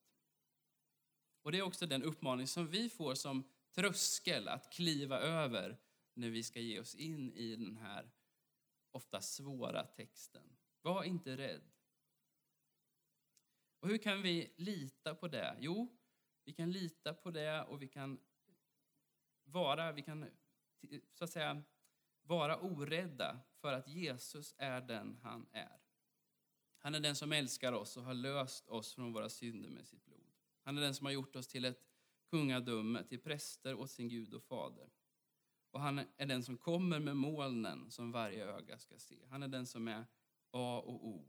Och 1.42 1.52
Det 1.52 1.58
är 1.58 1.62
också 1.62 1.86
den 1.86 2.04
uppmaning 2.04 2.48
som 2.48 2.68
vi 2.68 2.90
får 2.90 3.16
som 3.16 3.44
tröskel 3.76 4.48
att 4.48 4.74
kliva 4.74 5.20
över 5.20 5.78
när 6.14 6.30
vi 6.30 6.44
ska 6.44 6.60
ge 6.60 6.80
oss 6.80 6.96
in 6.96 7.34
i 7.34 7.56
den 7.56 7.78
här 7.78 8.12
ofta 8.92 9.22
svåra 9.22 9.84
texten. 9.84 10.58
Var 10.82 11.04
inte 11.04 11.38
rädd. 11.38 11.72
Och 13.80 13.88
hur 13.88 13.98
kan 13.98 14.22
vi 14.22 14.54
lita 14.58 15.16
på 15.16 15.28
det? 15.28 15.58
Jo, 15.60 15.98
vi 16.44 16.54
kan 16.54 16.72
lita 16.72 17.14
på 17.14 17.32
det 17.32 17.64
och 17.64 17.82
vi 17.82 17.88
kan 17.88 18.20
vara, 19.44 19.92
vi 19.92 20.02
kan 20.02 20.30
så 21.14 21.24
att 21.24 21.30
säga 21.30 21.64
vara 22.22 22.60
orädda 22.60 23.40
för 23.62 23.74
att 23.74 23.88
Jesus 23.88 24.56
är 24.58 24.82
den 24.82 25.20
han 25.24 25.48
är. 25.52 25.80
Han 26.78 26.96
är 26.96 27.00
den 27.00 27.16
som 27.16 27.32
älskar 27.32 27.74
oss 27.74 27.98
och 27.98 28.04
har 28.04 28.14
löst 28.14 28.70
oss 28.70 28.94
från 28.94 29.14
våra 29.14 29.30
synder 29.30 29.70
med 29.70 29.88
sitt 29.88 30.06
blod. 30.06 30.32
Han 30.62 30.78
är 30.78 30.82
den 30.82 30.96
som 30.96 31.06
har 31.06 31.14
gjort 31.14 31.36
oss 31.36 31.48
till 31.48 31.66
ett 31.66 31.93
kungadöme, 32.34 33.04
till 33.04 33.20
präster 33.20 33.76
åt 33.76 33.92
sin 33.92 34.10
Gud 34.10 34.34
och 34.34 34.44
fader. 34.44 34.90
Och 35.72 35.80
han 35.80 36.00
är 36.18 36.26
den 36.26 36.44
som 36.44 36.58
kommer 36.58 37.00
med 37.00 37.18
molnen 37.18 37.92
som 37.92 38.12
varje 38.12 38.46
öga 38.46 38.78
ska 38.78 39.00
se. 39.00 39.26
Han 39.30 39.44
är 39.44 39.48
den 39.48 39.66
som 39.66 39.88
är 39.88 40.06
A 40.52 40.84
och 40.86 41.08
O, 41.08 41.26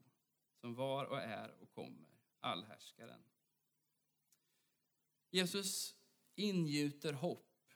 som 0.60 0.74
var 0.74 1.04
och 1.04 1.20
är 1.20 1.54
och 1.60 1.70
kommer, 1.70 2.10
allhärskaren. 2.40 3.20
Jesus 5.30 5.96
ingjuter 6.34 7.12
hopp 7.12 7.72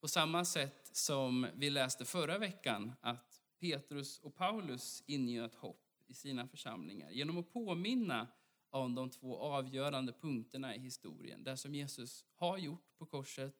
på 0.00 0.08
samma 0.08 0.44
sätt 0.44 0.90
som 0.96 1.46
vi 1.54 1.70
läste 1.70 2.04
förra 2.04 2.38
veckan 2.38 2.92
att 3.00 3.42
Petrus 3.58 4.18
och 4.18 4.34
Paulus 4.34 5.02
ingöt 5.06 5.54
hopp 5.54 5.86
i 6.06 6.14
sina 6.14 6.48
församlingar 6.48 7.10
genom 7.10 7.38
att 7.38 7.52
påminna 7.52 8.28
om 8.70 8.94
de 8.94 9.10
två 9.10 9.38
avgörande 9.38 10.12
punkterna 10.12 10.76
i 10.76 10.78
historien. 10.78 11.44
Det 11.44 11.56
som 11.56 11.74
Jesus 11.74 12.26
har 12.34 12.58
gjort 12.58 12.98
på 12.98 13.06
korset 13.06 13.54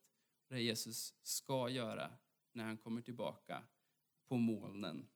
och 0.49 0.55
det 0.55 0.63
Jesus 0.63 1.15
ska 1.23 1.69
göra 1.69 2.11
när 2.53 2.65
han 2.65 2.77
kommer 2.77 3.03
tillbaka 3.03 3.63
på 4.29 4.37
molnen. 4.37 5.09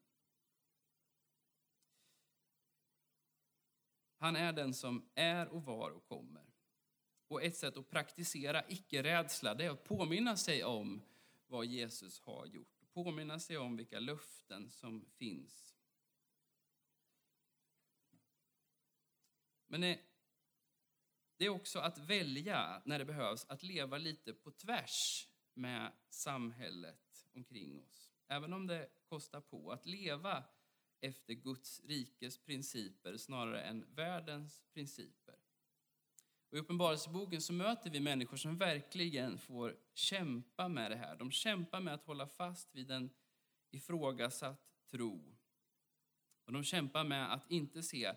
Han 4.16 4.36
är 4.36 4.52
den 4.52 4.74
som 4.74 5.08
är 5.14 5.48
och 5.48 5.64
var 5.64 5.90
och 5.90 6.08
kommer. 6.08 6.44
Och 7.28 7.42
ett 7.42 7.56
sätt 7.56 7.76
att 7.76 7.90
praktisera 7.90 8.68
icke-rädsla 8.68 9.50
är 9.50 9.70
att 9.70 9.84
påminna 9.84 10.36
sig 10.36 10.64
om 10.64 11.02
vad 11.46 11.66
Jesus 11.66 12.20
har 12.20 12.46
gjort. 12.46 12.80
Påminna 12.92 13.38
sig 13.38 13.58
om 13.58 13.76
vilka 13.76 14.00
löften 14.00 14.70
som 14.70 15.04
finns. 15.04 15.73
Men 19.74 19.96
det 21.36 21.44
är 21.44 21.48
också 21.48 21.78
att 21.78 21.98
välja, 21.98 22.82
när 22.84 22.98
det 22.98 23.04
behövs, 23.04 23.46
att 23.48 23.62
leva 23.62 23.98
lite 23.98 24.32
på 24.32 24.50
tvärs 24.50 25.28
med 25.54 25.92
samhället 26.08 27.26
omkring 27.32 27.80
oss. 27.80 28.12
Även 28.28 28.52
om 28.52 28.66
det 28.66 28.88
kostar 29.08 29.40
på. 29.40 29.72
Att 29.72 29.86
leva 29.86 30.44
efter 31.00 31.34
Guds 31.34 31.80
rikes 31.84 32.38
principer 32.38 33.16
snarare 33.16 33.62
än 33.62 33.94
världens 33.94 34.64
principer. 34.74 35.36
Och 36.50 36.56
I 36.56 36.60
Uppenbarelseboken 36.60 37.40
så 37.40 37.52
möter 37.52 37.90
vi 37.90 38.00
människor 38.00 38.36
som 38.36 38.56
verkligen 38.56 39.38
får 39.38 39.76
kämpa 39.94 40.68
med 40.68 40.90
det 40.90 40.96
här. 40.96 41.16
De 41.16 41.30
kämpar 41.30 41.80
med 41.80 41.94
att 41.94 42.04
hålla 42.04 42.26
fast 42.26 42.74
vid 42.74 42.90
en 42.90 43.10
ifrågasatt 43.70 44.76
tro. 44.90 45.36
Och 46.44 46.52
de 46.52 46.64
kämpar 46.64 47.04
med 47.04 47.32
att 47.32 47.50
inte 47.50 47.82
se 47.82 48.14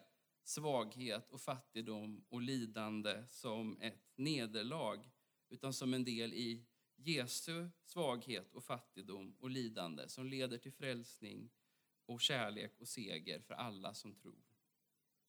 svaghet 0.47 1.31
och 1.31 1.41
fattigdom 1.41 2.25
och 2.29 2.41
lidande 2.41 3.23
som 3.29 3.77
ett 3.81 4.11
nederlag 4.15 5.09
utan 5.49 5.73
som 5.73 5.93
en 5.93 6.03
del 6.03 6.33
i 6.33 6.65
Jesu 6.95 7.69
svaghet 7.83 8.53
och 8.53 8.63
fattigdom 8.63 9.35
och 9.39 9.49
lidande 9.49 10.07
som 10.07 10.25
leder 10.25 10.57
till 10.57 10.71
frälsning 10.71 11.49
och 12.05 12.21
kärlek 12.21 12.79
och 12.79 12.87
seger 12.87 13.39
för 13.39 13.53
alla 13.53 13.93
som 13.93 14.15
tror. 14.15 14.43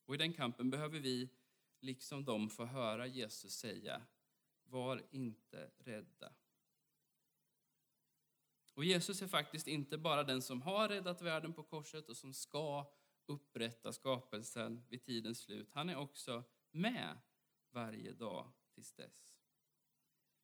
Och 0.07 0.15
I 0.15 0.19
den 0.19 0.33
kampen 0.33 0.71
behöver 0.71 1.01
vi, 1.01 1.29
liksom 1.81 2.25
de, 2.25 2.51
få 2.51 2.65
höra 2.65 3.07
Jesus 3.07 3.53
säga 3.53 4.03
Var 4.65 5.07
inte 5.11 5.71
rädda. 5.79 6.33
Och 8.75 8.85
Jesus 8.85 9.23
är 9.23 9.29
faktiskt 9.29 9.67
inte 9.67 9.99
bara 9.99 10.25
den 10.25 10.43
som 10.43 10.63
har 10.63 10.89
räddat 10.89 11.23
världen 11.23 11.53
på 11.53 11.63
korset 11.63 12.09
och 12.09 12.17
som 12.17 12.35
ska 12.35 12.98
upprätta 13.29 13.93
skapelsen 13.93 14.83
vid 14.89 15.03
tidens 15.03 15.41
slut. 15.41 15.71
Han 15.73 15.89
är 15.89 15.97
också 15.97 16.45
med 16.71 17.19
varje 17.71 18.13
dag 18.13 18.53
tills 18.75 18.93
dess. 18.93 19.35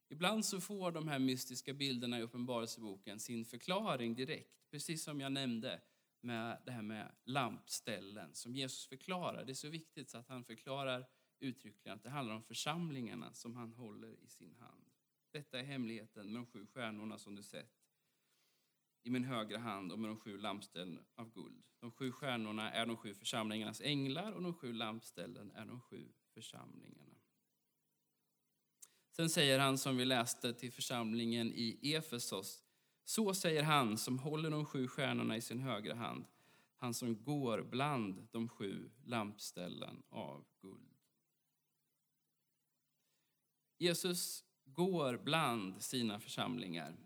Ibland 0.08 0.44
så 0.44 0.60
får 0.60 0.92
de 0.92 1.08
här 1.08 1.18
mystiska 1.18 1.74
bilderna 1.74 2.18
i 2.18 2.22
Uppenbarelseboken 2.22 3.20
sin 3.20 3.44
förklaring 3.44 4.14
direkt, 4.14 4.70
precis 4.70 5.04
som 5.04 5.20
jag 5.20 5.32
nämnde 5.32 5.80
med 6.20 6.62
det 6.66 6.72
här 6.72 6.82
med 6.82 7.12
lampställen 7.24 8.34
som 8.34 8.54
Jesus 8.54 8.86
förklarar. 8.86 9.44
Det 9.44 9.52
är 9.52 9.54
så 9.54 9.68
viktigt 9.68 10.10
så 10.10 10.18
att 10.18 10.28
han 10.28 10.44
förklarar 10.44 11.06
uttryckligen 11.38 11.96
att 11.96 12.02
det 12.02 12.10
handlar 12.10 12.34
om 12.34 12.42
församlingarna 12.42 13.32
som 13.32 13.56
han 13.56 13.72
håller 13.72 14.24
i 14.24 14.28
sin 14.28 14.54
hand. 14.54 14.90
Detta 15.30 15.58
är 15.58 15.64
hemligheten 15.64 16.32
med 16.32 16.34
de 16.34 16.46
sju 16.46 16.66
stjärnorna 16.66 17.18
som 17.18 17.34
du 17.34 17.42
sett 17.42 17.84
i 19.02 19.10
min 19.10 19.24
högra 19.24 19.58
hand 19.58 19.92
och 19.92 19.98
med 19.98 20.10
de 20.10 20.16
sju 20.16 20.38
lampställen 20.38 21.04
av 21.14 21.32
guld. 21.32 21.64
De 22.04 22.10
sju 22.10 22.12
stjärnorna 22.12 22.72
är 22.72 22.86
de 22.86 22.96
sju 22.96 23.14
församlingarnas 23.14 23.80
änglar 23.80 24.32
och 24.32 24.42
de 24.42 24.54
sju 24.54 24.72
lampställen 24.72 25.50
är 25.50 25.66
de 25.66 25.80
sju 25.80 26.12
församlingarna. 26.34 27.14
Sen 29.10 29.30
säger 29.30 29.58
han 29.58 29.78
som 29.78 29.96
vi 29.96 30.04
läste 30.04 30.54
till 30.54 30.72
församlingen 30.72 31.52
i 31.54 31.94
Efesos. 31.94 32.62
Så 33.04 33.34
säger 33.34 33.62
han 33.62 33.98
som 33.98 34.18
håller 34.18 34.50
de 34.50 34.66
sju 34.66 34.88
stjärnorna 34.88 35.36
i 35.36 35.40
sin 35.40 35.58
högra 35.58 35.94
hand, 35.94 36.24
han 36.76 36.94
som 36.94 37.22
går 37.22 37.62
bland 37.62 38.28
de 38.30 38.48
sju 38.48 38.90
lampställen 39.04 40.02
av 40.08 40.44
guld. 40.60 40.94
Jesus 43.78 44.44
går 44.64 45.16
bland 45.16 45.82
sina 45.82 46.20
församlingar. 46.20 46.96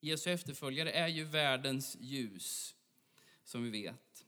Jesu 0.00 0.30
efterföljare 0.30 0.90
är 0.90 1.08
ju 1.08 1.24
världens 1.24 1.96
ljus, 2.00 2.76
som 3.50 3.62
vi 3.62 3.70
vet. 3.70 4.26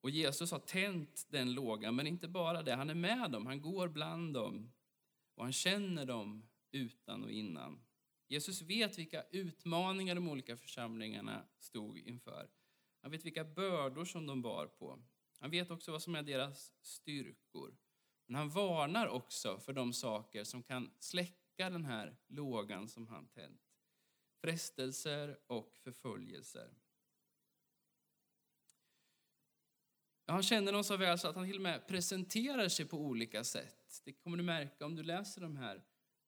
Och 0.00 0.10
Jesus 0.10 0.50
har 0.50 0.58
tänt 0.58 1.26
den 1.30 1.54
lågan, 1.54 1.96
men 1.96 2.06
inte 2.06 2.28
bara 2.28 2.62
det. 2.62 2.74
Han 2.74 2.90
är 2.90 2.94
med 2.94 3.30
dem, 3.30 3.46
han 3.46 3.60
går 3.60 3.88
bland 3.88 4.34
dem 4.34 4.72
och 5.34 5.44
han 5.44 5.52
känner 5.52 6.06
dem 6.06 6.48
utan 6.70 7.24
och 7.24 7.30
innan. 7.30 7.84
Jesus 8.28 8.62
vet 8.62 8.98
vilka 8.98 9.22
utmaningar 9.22 10.14
de 10.14 10.28
olika 10.28 10.56
församlingarna 10.56 11.44
stod 11.58 11.98
inför. 11.98 12.50
Han 13.02 13.10
vet 13.10 13.24
vilka 13.24 13.44
bördor 13.44 14.04
som 14.04 14.26
de 14.26 14.42
bar 14.42 14.66
på. 14.66 15.02
Han 15.38 15.50
vet 15.50 15.70
också 15.70 15.92
vad 15.92 16.02
som 16.02 16.14
är 16.14 16.22
deras 16.22 16.72
styrkor. 16.82 17.76
Men 18.26 18.34
han 18.34 18.50
varnar 18.50 19.06
också 19.06 19.58
för 19.58 19.72
de 19.72 19.92
saker 19.92 20.44
som 20.44 20.62
kan 20.62 20.90
släcka 20.98 21.70
den 21.70 21.84
här 21.84 22.16
lågan 22.26 22.88
som 22.88 23.06
han 23.06 23.28
tänt. 23.28 23.62
Frestelser 24.40 25.38
och 25.46 25.76
förföljelser. 25.76 26.70
Han 30.32 30.42
känner 30.42 30.72
dem 30.72 30.84
så 30.84 30.96
väl 30.96 31.18
så 31.18 31.28
att 31.28 31.36
han 31.36 31.46
till 31.46 31.56
och 31.56 31.62
med 31.62 31.86
presenterar 31.86 32.68
sig 32.68 32.86
på 32.86 32.98
olika 32.98 33.44
sätt. 33.44 34.02
Det 34.04 34.12
kommer 34.12 34.36
du 34.36 34.42
märka 34.42 34.86
om 34.86 34.96
du 34.96 35.02
läser 35.02 35.40
de 35.40 35.56
här 35.56 35.82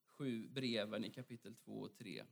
sju 0.07 0.47
breven 0.47 1.05
i 1.05 1.09
kapitel 1.09 1.55
2 1.55 1.71
och 1.71 1.97
3. 1.97 2.23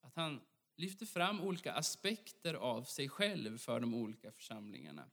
Att 0.00 0.16
han 0.16 0.40
lyfter 0.76 1.06
fram 1.06 1.40
olika 1.40 1.72
aspekter 1.72 2.54
av 2.54 2.82
sig 2.82 3.08
själv 3.08 3.58
för 3.58 3.80
de 3.80 3.94
olika 3.94 4.32
församlingarna. 4.32 5.10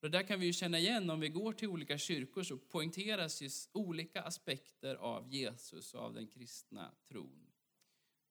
Det 0.00 0.08
där 0.08 0.22
kan 0.22 0.40
vi 0.40 0.46
ju 0.46 0.52
känna 0.52 0.78
igen 0.78 1.10
om 1.10 1.20
vi 1.20 1.28
går 1.28 1.52
till 1.52 1.68
olika 1.68 1.98
kyrkor 1.98 2.42
så 2.42 2.58
poängteras 2.58 3.42
just 3.42 3.70
olika 3.72 4.22
aspekter 4.22 4.94
av 4.94 5.28
Jesus 5.28 5.94
och 5.94 6.00
av 6.00 6.14
den 6.14 6.26
kristna 6.26 6.94
tron. 7.08 7.52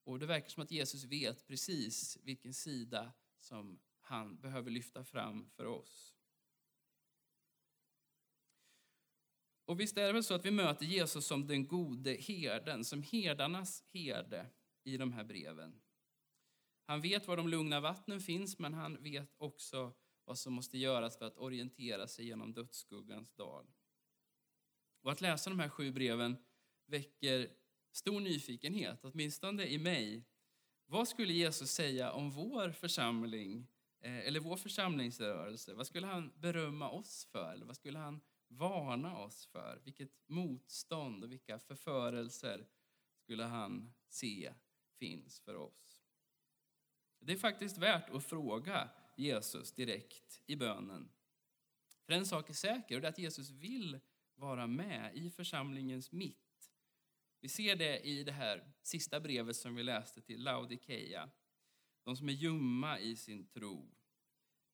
Och 0.03 0.19
det 0.19 0.25
verkar 0.25 0.49
som 0.49 0.63
att 0.63 0.71
Jesus 0.71 1.03
vet 1.03 1.47
precis 1.47 2.17
vilken 2.23 2.53
sida 2.53 3.11
som 3.39 3.79
han 4.01 4.41
behöver 4.41 4.71
lyfta 4.71 5.03
fram 5.03 5.49
för 5.49 5.65
oss. 5.65 6.16
Och 9.67 9.79
visst 9.79 9.97
är 9.97 10.07
det 10.07 10.13
väl 10.13 10.23
så 10.23 10.33
att 10.33 10.45
vi 10.45 10.51
möter 10.51 10.85
Jesus 10.85 11.25
som 11.25 11.47
den 11.47 11.67
gode 11.67 12.11
herden, 12.11 12.85
som 12.85 13.03
herdarnas 13.03 13.83
herde 13.93 14.45
i 14.83 14.97
de 14.97 15.13
här 15.13 15.23
breven. 15.23 15.81
Han 16.85 17.01
vet 17.01 17.27
var 17.27 17.37
de 17.37 17.47
lugna 17.47 17.79
vattnen 17.79 18.19
finns, 18.19 18.59
men 18.59 18.73
han 18.73 19.03
vet 19.03 19.35
också 19.37 19.93
vad 20.25 20.37
som 20.37 20.53
måste 20.53 20.77
göras 20.77 21.17
för 21.17 21.25
att 21.25 21.37
orientera 21.37 22.07
sig 22.07 22.25
genom 22.25 22.53
dödsskuggans 22.53 23.31
dal. 23.35 23.65
Och 25.01 25.11
att 25.11 25.21
läsa 25.21 25.49
de 25.49 25.59
här 25.59 25.69
sju 25.69 25.91
breven 25.91 26.37
väcker 26.85 27.49
stor 27.91 28.19
nyfikenhet, 28.19 28.99
åtminstone 29.03 29.65
i 29.65 29.77
mig. 29.77 30.25
Vad 30.85 31.07
skulle 31.07 31.33
Jesus 31.33 31.71
säga 31.71 32.11
om 32.11 32.31
vår 32.31 32.71
församling, 32.71 33.67
eh, 34.01 34.27
eller 34.27 34.39
vår 34.39 34.57
församlingsrörelse? 34.57 35.73
Vad 35.73 35.87
skulle 35.87 36.07
han 36.07 36.33
berömma 36.35 36.89
oss 36.89 37.27
för? 37.31 37.53
Eller 37.53 37.65
vad 37.65 37.75
skulle 37.75 37.99
han 37.99 38.21
varna 38.47 39.17
oss 39.17 39.45
för? 39.45 39.81
Vilket 39.83 40.11
motstånd 40.27 41.23
och 41.23 41.31
vilka 41.31 41.59
förförelser 41.59 42.67
skulle 43.23 43.43
han 43.43 43.93
se 44.07 44.53
finns 44.99 45.39
för 45.39 45.55
oss. 45.55 46.03
Det 47.19 47.33
är 47.33 47.37
faktiskt 47.37 47.77
värt 47.77 48.09
att 48.09 48.25
fråga 48.25 48.89
Jesus 49.15 49.71
direkt 49.71 50.41
i 50.45 50.55
bönen. 50.55 51.09
För 52.05 52.13
en 52.13 52.25
sak 52.25 52.49
är 52.49 52.53
säker, 52.53 52.95
och 52.95 53.01
det 53.01 53.07
är 53.07 53.11
att 53.11 53.19
Jesus 53.19 53.49
vill 53.49 53.99
vara 54.35 54.67
med 54.67 55.15
i 55.15 55.29
församlingens 55.29 56.11
mitt. 56.11 56.71
Vi 57.39 57.49
ser 57.49 57.75
det 57.75 57.99
i 57.99 58.23
det 58.23 58.31
här 58.31 58.73
sista 58.83 59.19
brevet 59.19 59.55
som 59.55 59.75
vi 59.75 59.83
läste 59.83 60.21
till 60.21 60.43
Laodikeia. 60.43 61.29
De 62.03 62.17
som 62.17 62.29
är 62.29 62.33
ljumma 62.33 62.99
i 62.99 63.15
sin 63.15 63.47
tro, 63.47 63.96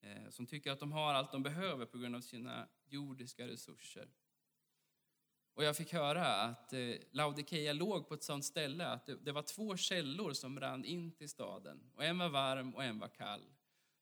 Eh, 0.04 0.30
som 0.30 0.46
tycker 0.46 0.72
att 0.72 0.80
de 0.80 0.92
har 0.92 1.14
allt 1.14 1.32
de 1.32 1.42
behöver 1.42 1.86
på 1.86 1.98
grund 1.98 2.16
av 2.16 2.20
sina 2.20 2.68
jordiska 2.86 3.46
resurser. 3.48 4.08
Och 5.54 5.64
jag 5.64 5.76
fick 5.76 5.92
höra 5.92 6.26
att 6.26 6.72
eh, 6.72 6.94
Laodikeia 7.10 7.72
låg 7.72 8.08
på 8.08 8.14
ett 8.14 8.22
sådant 8.22 8.44
ställe 8.44 8.86
att 8.86 9.08
det, 9.20 9.32
var 9.32 9.42
två 9.42 9.76
källor 9.76 10.32
som 10.32 10.60
rann 10.60 10.84
in 10.84 11.12
till 11.12 11.28
staden. 11.28 11.90
Och 11.94 12.04
en 12.04 12.18
var 12.18 12.28
varm 12.28 12.74
och 12.74 12.84
en 12.84 12.98
var 12.98 13.08
kall. 13.08 13.52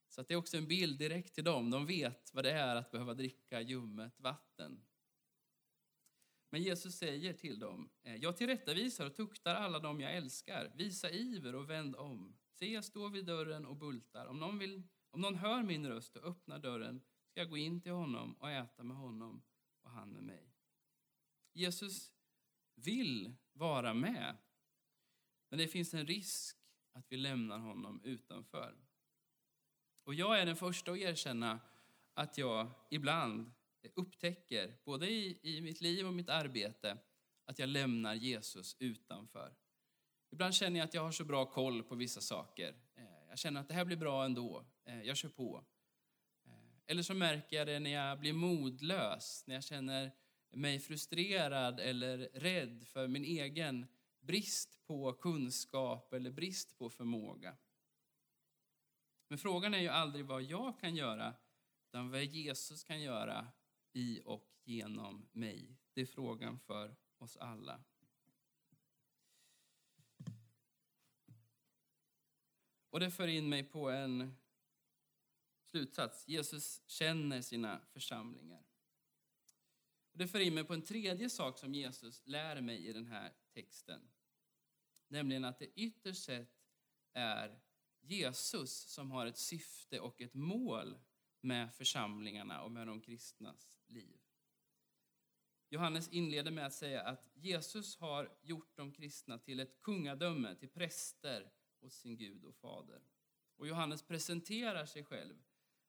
Så 0.09 0.21
att 0.21 0.27
det 0.27 0.33
är 0.33 0.37
också 0.37 0.57
en 0.57 0.67
bild 0.67 0.99
direkt 0.99 1.35
till 1.35 1.43
dem. 1.43 1.69
De 1.69 1.85
vet 1.85 2.33
vad 2.33 2.43
det 2.43 2.51
är 2.51 2.75
att 2.75 2.91
behöva 2.91 3.13
dricka 3.13 3.61
ljummet 3.61 4.19
vatten. 4.19 4.85
Men 6.49 6.61
Jesus 6.61 6.95
säger 6.95 7.33
till 7.33 7.59
dem, 7.59 7.89
eh, 8.03 8.15
jag 8.15 8.37
tillrättavisar 8.37 9.05
och 9.05 9.15
tuktar 9.15 9.55
alla 9.55 9.79
dem 9.79 10.01
jag 10.01 10.15
älskar. 10.15 10.71
Visa 10.75 11.09
iver 11.09 11.55
och 11.55 11.69
vänd 11.69 11.95
om. 11.95 12.37
Se, 12.51 12.73
jag 12.73 12.85
står 12.85 13.09
vid 13.09 13.25
dörren 13.25 13.65
och 13.65 13.75
bultar. 13.75 14.25
Om 14.25 14.39
någon, 14.39 14.59
vill, 14.59 14.83
om 15.13 15.21
någon 15.21 15.35
hör 15.35 15.63
min 15.63 15.87
röst 15.87 16.15
och 16.15 16.23
öppnar 16.23 16.59
dörren 16.59 17.01
ska 17.27 17.39
jag 17.39 17.49
gå 17.49 17.57
in 17.57 17.81
till 17.81 17.91
honom 17.91 18.33
och 18.33 18.51
äta 18.51 18.83
med 18.83 18.97
honom 18.97 19.43
och 19.81 19.91
han 19.91 20.09
med 20.09 20.23
mig. 20.23 20.53
Jesus 21.53 22.11
vill 22.75 23.35
vara 23.53 23.93
med, 23.93 24.37
men 25.49 25.59
det 25.59 25.67
finns 25.67 25.93
en 25.93 26.07
risk 26.07 26.57
att 26.91 27.05
vi 27.09 27.17
lämnar 27.17 27.59
honom 27.59 28.01
utanför. 28.03 28.77
Och 30.03 30.13
jag 30.13 30.39
är 30.39 30.45
den 30.45 30.55
första 30.55 30.91
att 30.91 30.97
erkänna 30.97 31.59
att 32.13 32.37
jag 32.37 32.71
ibland 32.89 33.51
upptäcker, 33.93 34.77
både 34.85 35.09
i, 35.09 35.39
i 35.41 35.61
mitt 35.61 35.81
liv 35.81 36.07
och 36.07 36.13
mitt 36.13 36.29
arbete, 36.29 36.97
att 37.45 37.59
jag 37.59 37.69
lämnar 37.69 38.13
Jesus 38.13 38.75
utanför. 38.79 39.55
Ibland 40.29 40.53
känner 40.53 40.79
jag 40.79 40.85
att 40.85 40.93
jag 40.93 41.01
har 41.01 41.11
så 41.11 41.25
bra 41.25 41.45
koll 41.45 41.83
på 41.83 41.95
vissa 41.95 42.21
saker. 42.21 42.75
Eh, 42.95 43.12
jag 43.33 43.39
känner 43.39 43.61
att 43.61 43.67
det 43.67 43.73
här 43.73 43.85
blir 43.85 43.97
bra 43.97 44.25
ändå. 44.25 44.65
Eh, 44.85 45.01
jag 45.01 45.17
kör 45.17 45.29
på. 45.29 45.65
Eh, 46.45 46.51
eller 46.87 47.03
så 47.03 47.13
märker 47.13 47.57
jag 47.57 47.67
det 47.67 47.79
när 47.79 47.89
jag 47.89 48.19
blir 48.19 48.33
modlös, 48.33 49.43
när 49.47 49.55
jag 49.55 49.63
känner 49.63 50.11
mig 50.51 50.79
frustrerad 50.79 51.79
eller 51.79 52.17
rädd 52.17 52.87
för 52.87 53.07
min 53.07 53.25
egen 53.25 53.85
brist 54.19 54.85
på 54.85 55.13
kunskap 55.13 56.13
eller 56.13 56.31
brist 56.31 56.77
på 56.77 56.89
förmåga. 56.89 57.55
Men 59.27 59.37
frågan 59.37 59.73
är 59.73 59.79
ju 59.79 59.89
aldrig 59.89 60.25
vad 60.25 60.43
jag 60.43 60.79
kan 60.79 60.95
göra, 60.95 61.35
utan 61.87 62.11
vad 62.11 62.23
Jesus 62.23 62.83
kan 62.83 63.01
göra 63.01 63.47
i 63.93 64.21
och 64.25 64.49
genom 64.63 65.29
mig. 65.31 65.77
Det 65.93 66.01
är 66.01 66.05
frågan 66.05 66.59
för 66.59 66.95
oss 67.17 67.37
alla. 67.37 67.83
Och 72.93 72.99
det 72.99 73.11
för 73.11 73.27
in 73.27 73.49
mig 73.49 73.63
på 73.63 73.89
en 73.89 74.35
slutsats. 75.65 76.27
Jesus 76.27 76.81
känner 76.87 77.41
sina 77.41 77.81
församlingar. 77.93 78.63
Det 80.11 80.27
för 80.27 80.39
in 80.39 80.53
mig 80.53 80.63
på 80.63 80.73
en 80.73 80.81
tredje 80.81 81.29
sak 81.29 81.57
som 81.57 81.73
Jesus 81.73 82.21
lär 82.25 82.61
mig 82.61 82.87
i 82.87 82.93
den 82.93 83.05
här 83.05 83.33
texten. 83.53 84.11
Nämligen 85.07 85.45
att 85.45 85.59
det 85.59 85.65
ytterst 85.75 86.23
sett 86.23 86.55
är 87.13 87.59
Jesus 88.01 88.71
som 88.71 89.11
har 89.11 89.25
ett 89.25 89.37
syfte 89.37 89.99
och 89.99 90.21
ett 90.21 90.33
mål 90.33 90.99
med 91.41 91.73
församlingarna 91.73 92.63
och 92.63 92.71
med 92.71 92.87
de 92.87 93.01
kristnas 93.01 93.81
liv. 93.87 94.19
Johannes 95.69 96.09
inleder 96.09 96.51
med 96.51 96.65
att 96.65 96.73
säga 96.73 97.01
att 97.01 97.29
Jesus 97.33 97.97
har 97.97 98.37
gjort 98.41 98.77
de 98.77 98.91
kristna 98.91 99.39
till 99.39 99.59
ett 99.59 99.81
kungadöme, 99.81 100.55
till 100.55 100.69
präster 100.69 101.51
åt 101.83 101.93
sin 101.93 102.17
Gud 102.17 102.45
och 102.45 102.55
fader. 102.55 103.01
Och 103.55 103.67
Johannes 103.67 104.03
presenterar 104.03 104.85
sig 104.85 105.03
själv 105.03 105.43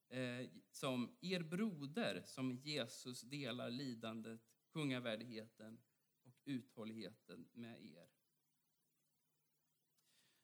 eh, 0.09 0.49
som 0.71 1.17
er 1.21 1.41
broder 1.41 2.23
som 2.27 2.53
Jesus 2.53 3.21
delar 3.21 3.71
lidandet, 3.71 4.41
kungavärdigheten 4.73 5.81
och 6.23 6.35
uthålligheten 6.45 7.49
med 7.53 7.85
er. 7.85 8.09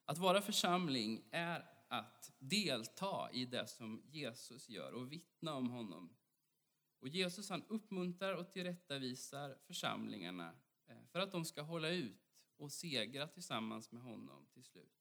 Att 0.04 0.18
vara 0.18 0.42
församling 0.42 1.28
är 1.30 1.80
att 1.88 2.32
delta 2.38 3.30
i 3.32 3.46
det 3.46 3.66
som 3.66 4.02
Jesus 4.06 4.68
gör 4.68 4.92
och 4.92 5.12
vittna 5.12 5.54
om 5.54 5.70
honom. 5.70 6.16
Och 6.98 7.08
Jesus 7.08 7.50
han 7.50 7.64
uppmuntrar 7.68 8.34
och 8.34 8.52
tillrättavisar 8.52 9.58
församlingarna 9.66 10.54
eh, 10.86 11.04
för 11.12 11.18
att 11.18 11.32
de 11.32 11.44
ska 11.44 11.62
hålla 11.62 11.88
ut 11.88 12.30
och 12.56 12.72
segra 12.72 13.28
tillsammans 13.28 13.92
med 13.92 14.02
honom 14.02 14.46
till 14.52 14.64
slut. 14.64 14.99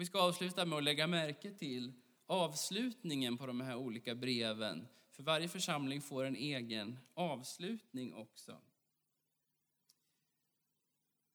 Och 0.00 0.02
vi 0.02 0.06
ska 0.06 0.20
avsluta 0.20 0.64
med 0.64 0.78
att 0.78 0.84
lägga 0.84 1.06
märke 1.06 1.50
till 1.50 1.92
avslutningen 2.26 3.38
på 3.38 3.46
de 3.46 3.60
här 3.60 3.76
olika 3.76 4.14
breven. 4.14 4.88
För 5.12 5.22
varje 5.22 5.48
församling 5.48 6.00
får 6.00 6.24
en 6.24 6.36
egen 6.36 6.98
avslutning 7.14 8.14
också. 8.14 8.60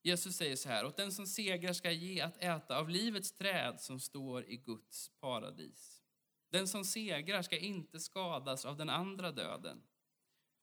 Jesus 0.02 0.36
säger 0.36 0.56
så 0.56 0.68
här, 0.68 0.86
åt 0.86 0.96
den 0.96 1.12
som 1.12 1.26
segrar 1.26 1.72
ska 1.72 1.90
ge 1.90 2.20
att 2.20 2.36
äta 2.36 2.78
av 2.78 2.88
livets 2.88 3.32
träd 3.32 3.80
som 3.80 4.00
står 4.00 4.44
i 4.50 4.56
Guds 4.56 5.10
paradis. 5.20 6.02
Den 6.50 6.68
som 6.68 6.84
segrar 6.84 7.42
ska 7.42 7.58
inte 7.58 8.00
skadas 8.00 8.64
av 8.64 8.76
den 8.76 8.90
andra 8.90 9.32
döden. 9.32 9.82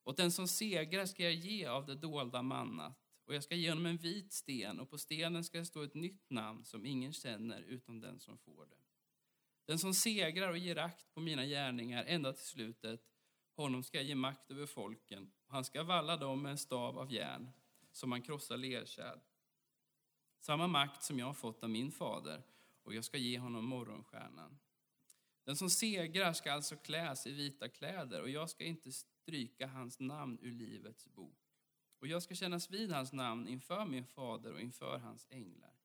Åt 0.04 0.16
den 0.16 0.32
som 0.32 0.48
segrar 0.48 1.06
ska 1.06 1.22
jag 1.22 1.34
ge 1.34 1.66
av 1.66 1.86
det 1.86 1.94
dolda 1.94 2.42
mannat 2.42 3.03
och 3.24 3.34
jag 3.34 3.44
ska 3.44 3.54
ge 3.54 3.68
honom 3.68 3.86
en 3.86 3.96
vit 3.96 4.32
sten 4.32 4.80
och 4.80 4.90
på 4.90 4.98
stenen 4.98 5.44
ska 5.44 5.58
det 5.58 5.66
stå 5.66 5.82
ett 5.82 5.94
nytt 5.94 6.30
namn 6.30 6.64
som 6.64 6.86
ingen 6.86 7.12
känner 7.12 7.62
utom 7.62 8.00
den 8.00 8.20
som 8.20 8.38
får 8.38 8.66
det. 8.66 8.76
Den 9.66 9.78
som 9.78 9.94
segrar 9.94 10.50
och 10.50 10.58
ger 10.58 10.78
akt 10.78 11.14
på 11.14 11.20
mina 11.20 11.44
gärningar 11.44 12.04
ända 12.04 12.32
till 12.32 12.46
slutet, 12.46 13.00
honom 13.56 13.82
ska 13.82 13.98
jag 13.98 14.06
ge 14.06 14.14
makt 14.14 14.50
över 14.50 14.66
folken. 14.66 15.32
och 15.46 15.52
Han 15.52 15.64
ska 15.64 15.82
valla 15.82 16.16
dem 16.16 16.42
med 16.42 16.52
en 16.52 16.58
stav 16.58 16.98
av 16.98 17.12
järn, 17.12 17.50
som 17.92 18.10
man 18.10 18.22
krossar 18.22 18.56
lerkärl. 18.56 19.18
Samma 20.40 20.66
makt 20.66 21.02
som 21.02 21.18
jag 21.18 21.26
har 21.26 21.34
fått 21.34 21.62
av 21.62 21.70
min 21.70 21.92
fader, 21.92 22.42
och 22.82 22.94
jag 22.94 23.04
ska 23.04 23.18
ge 23.18 23.38
honom 23.38 23.64
morgonstjärnan. 23.64 24.58
Den 25.44 25.56
som 25.56 25.70
segrar 25.70 26.32
ska 26.32 26.52
alltså 26.52 26.76
kläs 26.76 27.26
i 27.26 27.32
vita 27.32 27.68
kläder, 27.68 28.22
och 28.22 28.30
jag 28.30 28.50
ska 28.50 28.64
inte 28.64 28.92
stryka 28.92 29.66
hans 29.66 30.00
namn 30.00 30.38
ur 30.42 30.52
livets 30.52 31.06
bok. 31.06 31.43
Och 32.04 32.08
jag 32.08 32.22
ska 32.22 32.34
kännas 32.34 32.70
vid 32.70 32.92
hans 32.92 33.12
namn 33.12 33.48
inför 33.48 33.86
min 33.86 34.04
fader 34.04 34.52
och 34.52 34.60
inför 34.60 34.98
hans 34.98 35.26
änglar. 35.30 35.76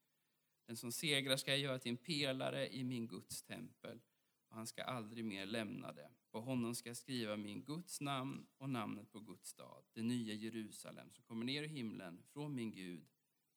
Den 0.65 0.78
som 0.78 0.91
segrar 0.91 1.38
ska 1.38 1.51
jag 1.51 1.59
göra 1.59 1.80
till 1.80 1.91
en 1.91 1.97
pelare 1.97 2.74
i 2.76 2.84
min 2.84 3.07
Guds 3.07 3.43
tempel 3.43 4.01
och 4.49 4.55
han 4.55 4.67
ska 4.67 4.84
aldrig 4.84 5.26
mer 5.26 5.45
lämna 5.45 5.91
det. 5.91 6.11
På 6.32 6.41
honom 6.41 6.76
ska 6.76 6.89
jag 6.89 6.97
skriva 6.97 7.38
min 7.38 7.63
Guds 7.63 8.01
namn 8.01 8.47
och 8.57 8.70
namnet 8.70 9.11
på 9.11 9.20
Guds 9.20 9.49
stad, 9.49 9.84
det 9.93 10.01
nya 10.01 10.34
Jerusalem 10.34 11.11
som 11.11 11.24
kommer 11.24 11.45
ner 11.45 11.63
i 11.63 11.67
himlen 11.67 12.24
från 12.34 12.55
min 12.55 12.72
Gud 12.72 13.07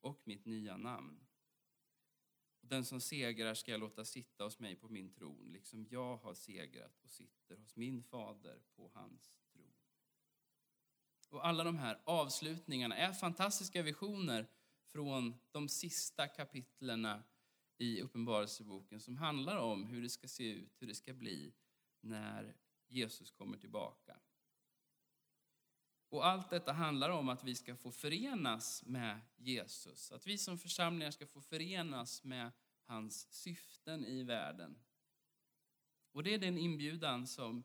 och 0.00 0.22
mitt 0.24 0.44
nya 0.44 0.76
namn. 0.76 1.26
Och 2.60 2.68
den 2.68 2.84
som 2.84 3.00
segrar 3.00 3.54
ska 3.54 3.70
jag 3.70 3.80
låta 3.80 4.04
sitta 4.04 4.44
hos 4.44 4.58
mig 4.58 4.76
på 4.76 4.88
min 4.88 5.12
tron, 5.12 5.52
liksom 5.52 5.86
jag 5.90 6.16
har 6.16 6.34
segrat 6.34 7.00
och 7.02 7.10
sitter 7.10 7.56
hos 7.56 7.76
min 7.76 8.02
fader 8.02 8.62
på 8.76 8.90
hans. 8.94 9.41
Och 11.33 11.47
alla 11.47 11.64
de 11.64 11.76
här 11.76 12.01
avslutningarna 12.05 12.97
är 12.97 13.12
fantastiska 13.12 13.83
visioner 13.83 14.47
från 14.93 15.35
de 15.51 15.68
sista 15.68 16.28
kapitlerna 16.28 17.22
i 17.78 18.01
Uppenbarelseboken 18.01 19.01
som 19.01 19.16
handlar 19.16 19.57
om 19.57 19.85
hur 19.85 20.03
det 20.03 20.09
ska 20.09 20.28
se 20.28 20.53
ut, 20.53 20.76
hur 20.78 20.87
det 20.87 20.95
ska 20.95 21.12
bli 21.12 21.55
när 22.01 22.57
Jesus 22.89 23.30
kommer 23.30 23.59
tillbaka. 23.59 24.16
Och 26.09 26.26
allt 26.26 26.51
detta 26.51 26.72
handlar 26.72 27.11
om 27.11 27.28
att 27.28 27.45
vi 27.45 27.55
ska 27.55 27.76
få 27.76 27.91
förenas 27.93 28.83
med 28.87 29.20
Jesus, 29.37 30.12
att 30.12 30.26
vi 30.26 30.39
som 30.39 30.59
församlingar 30.59 31.11
ska 31.11 31.26
få 31.26 31.41
förenas 31.41 32.24
med 32.24 32.51
hans 32.87 33.33
syften 33.33 34.07
i 34.07 34.22
världen. 34.22 34.78
Och 36.12 36.22
det 36.22 36.35
är 36.35 36.39
den 36.39 36.59
inbjudan 36.59 37.26
som 37.26 37.64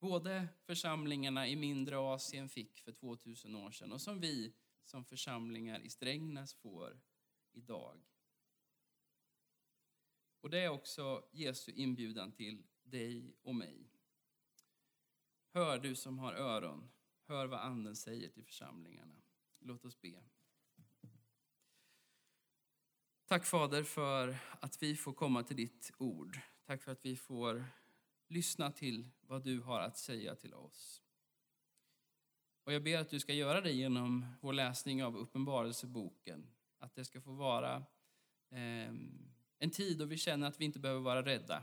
både 0.00 0.48
församlingarna 0.66 1.48
i 1.48 1.56
mindre 1.56 1.98
Asien 1.98 2.48
fick 2.48 2.80
för 2.80 2.92
2000 2.92 3.54
år 3.54 3.70
sedan 3.70 3.92
och 3.92 4.00
som 4.00 4.20
vi 4.20 4.54
som 4.84 5.04
församlingar 5.04 5.80
i 5.80 5.90
Strängnäs 5.90 6.54
får 6.54 7.00
idag. 7.52 8.00
Och 10.40 10.50
det 10.50 10.58
är 10.58 10.68
också 10.68 11.28
Jesu 11.32 11.72
inbjudan 11.72 12.32
till 12.32 12.62
dig 12.82 13.36
och 13.42 13.54
mig. 13.54 13.90
Hör 15.52 15.78
du 15.78 15.94
som 15.94 16.18
har 16.18 16.32
öron, 16.32 16.90
hör 17.26 17.46
vad 17.46 17.60
Anden 17.60 17.96
säger 17.96 18.28
till 18.28 18.44
församlingarna. 18.44 19.22
Låt 19.58 19.84
oss 19.84 20.00
be. 20.00 20.22
Tack 23.24 23.46
Fader 23.46 23.84
för 23.84 24.38
att 24.60 24.82
vi 24.82 24.96
får 24.96 25.12
komma 25.12 25.42
till 25.42 25.56
ditt 25.56 25.92
ord. 25.98 26.40
Tack 26.64 26.82
för 26.82 26.92
att 26.92 27.04
vi 27.04 27.16
får 27.16 27.64
lyssna 28.30 28.72
till 28.72 29.08
vad 29.20 29.44
du 29.44 29.60
har 29.60 29.80
att 29.80 29.98
säga 29.98 30.34
till 30.34 30.54
oss. 30.54 31.02
Och 32.64 32.72
jag 32.72 32.82
ber 32.82 32.98
att 32.98 33.08
du 33.08 33.20
ska 33.20 33.32
göra 33.32 33.60
det 33.60 33.72
genom 33.72 34.26
vår 34.40 34.52
läsning 34.52 35.04
av 35.04 35.16
Uppenbarelseboken. 35.16 36.46
Att 36.78 36.94
det 36.94 37.04
ska 37.04 37.20
få 37.20 37.32
vara 37.32 37.76
eh, 38.50 38.94
en 39.58 39.70
tid 39.72 39.98
då 39.98 40.04
vi 40.04 40.16
känner 40.16 40.48
att 40.48 40.60
vi 40.60 40.64
inte 40.64 40.78
behöver 40.78 41.00
vara 41.00 41.22
rädda. 41.22 41.62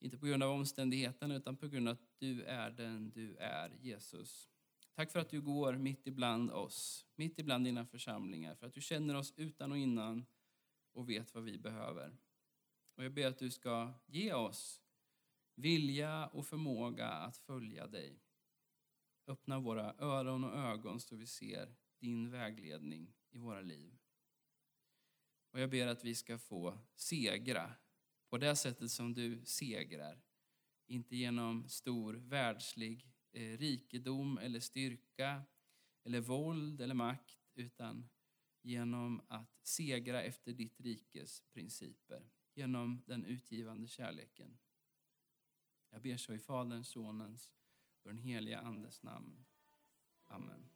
Inte 0.00 0.18
på 0.18 0.26
grund 0.26 0.42
av 0.42 0.50
omständigheterna 0.50 1.36
utan 1.36 1.56
på 1.56 1.68
grund 1.68 1.88
av 1.88 1.92
att 1.92 2.18
du 2.18 2.42
är 2.42 2.70
den 2.70 3.10
du 3.10 3.36
är, 3.36 3.76
Jesus. 3.80 4.48
Tack 4.94 5.10
för 5.10 5.20
att 5.20 5.30
du 5.30 5.40
går 5.40 5.72
mitt 5.72 6.06
ibland 6.06 6.50
oss, 6.50 7.06
mitt 7.14 7.38
ibland 7.38 7.64
dina 7.64 7.86
församlingar, 7.86 8.54
för 8.54 8.66
att 8.66 8.74
du 8.74 8.80
känner 8.80 9.14
oss 9.14 9.32
utan 9.36 9.72
och 9.72 9.78
innan 9.78 10.26
och 10.92 11.08
vet 11.08 11.34
vad 11.34 11.44
vi 11.44 11.58
behöver. 11.58 12.16
Och 12.94 13.04
jag 13.04 13.12
ber 13.12 13.26
att 13.26 13.38
du 13.38 13.50
ska 13.50 13.92
ge 14.06 14.32
oss 14.32 14.81
vilja 15.54 16.26
och 16.26 16.46
förmåga 16.46 17.08
att 17.08 17.36
följa 17.36 17.86
dig. 17.86 18.22
Öppna 19.26 19.60
våra 19.60 19.94
öron 19.98 20.44
och 20.44 20.58
ögon 20.58 21.00
så 21.00 21.16
vi 21.16 21.26
ser 21.26 21.74
din 21.98 22.30
vägledning 22.30 23.14
i 23.30 23.38
våra 23.38 23.60
liv. 23.60 23.98
Och 25.50 25.60
jag 25.60 25.70
ber 25.70 25.86
att 25.86 26.04
vi 26.04 26.14
ska 26.14 26.38
få 26.38 26.78
segra 26.94 27.74
på 28.30 28.38
det 28.38 28.56
sättet 28.56 28.90
som 28.90 29.14
du 29.14 29.44
segrar. 29.44 30.22
Inte 30.86 31.16
genom 31.16 31.68
stor 31.68 32.14
världslig 32.14 33.06
eh, 33.32 33.58
rikedom 33.58 34.38
eller 34.38 34.60
styrka 34.60 35.42
eller 36.04 36.20
våld 36.20 36.80
eller 36.80 36.94
makt 36.94 37.38
utan 37.54 38.08
genom 38.62 39.22
att 39.28 39.60
segra 39.62 40.22
efter 40.22 40.52
ditt 40.52 40.80
rikes 40.80 41.40
principer. 41.40 42.30
Genom 42.54 43.02
den 43.06 43.24
utgivande 43.24 43.86
kärleken. 43.86 44.58
Jag 45.92 46.02
ber 46.02 46.16
så 46.16 46.34
i 46.34 46.38
Faderns, 46.38 46.88
Sonens 46.88 47.50
och 48.02 48.08
den 48.08 48.18
heliga 48.18 48.60
Andes 48.60 49.02
namn. 49.02 49.44
Amen. 50.24 50.71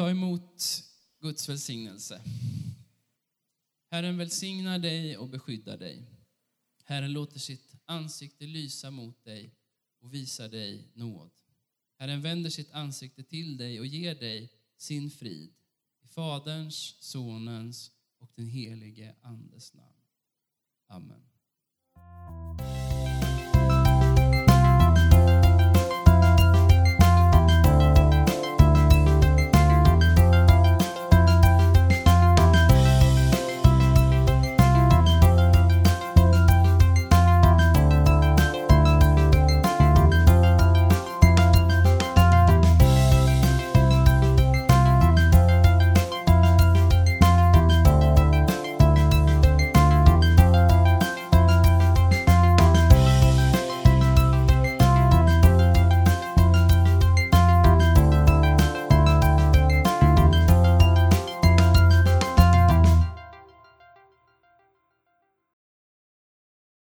Ta 0.00 0.10
emot 0.10 0.84
Guds 1.20 1.48
välsignelse. 1.48 2.22
Herren 3.90 4.18
välsignar 4.18 4.78
dig 4.78 5.16
och 5.16 5.28
beskyddar 5.28 5.76
dig. 5.76 6.02
Herren 6.84 7.12
låter 7.12 7.38
sitt 7.38 7.74
ansikte 7.84 8.46
lysa 8.46 8.90
mot 8.90 9.24
dig 9.24 9.54
och 10.00 10.14
visar 10.14 10.48
dig 10.48 10.88
nåd. 10.94 11.30
Herren 11.98 12.22
vänder 12.22 12.50
sitt 12.50 12.70
ansikte 12.70 13.22
till 13.22 13.56
dig 13.56 13.80
och 13.80 13.86
ger 13.86 14.14
dig 14.14 14.52
sin 14.76 15.10
frid. 15.10 15.52
I 16.02 16.06
Faderns, 16.06 16.96
Sonens 17.00 17.90
och 18.18 18.30
den 18.34 18.46
helige 18.46 19.14
Andes 19.22 19.74
namn. 19.74 20.02
Amen. 20.86 21.22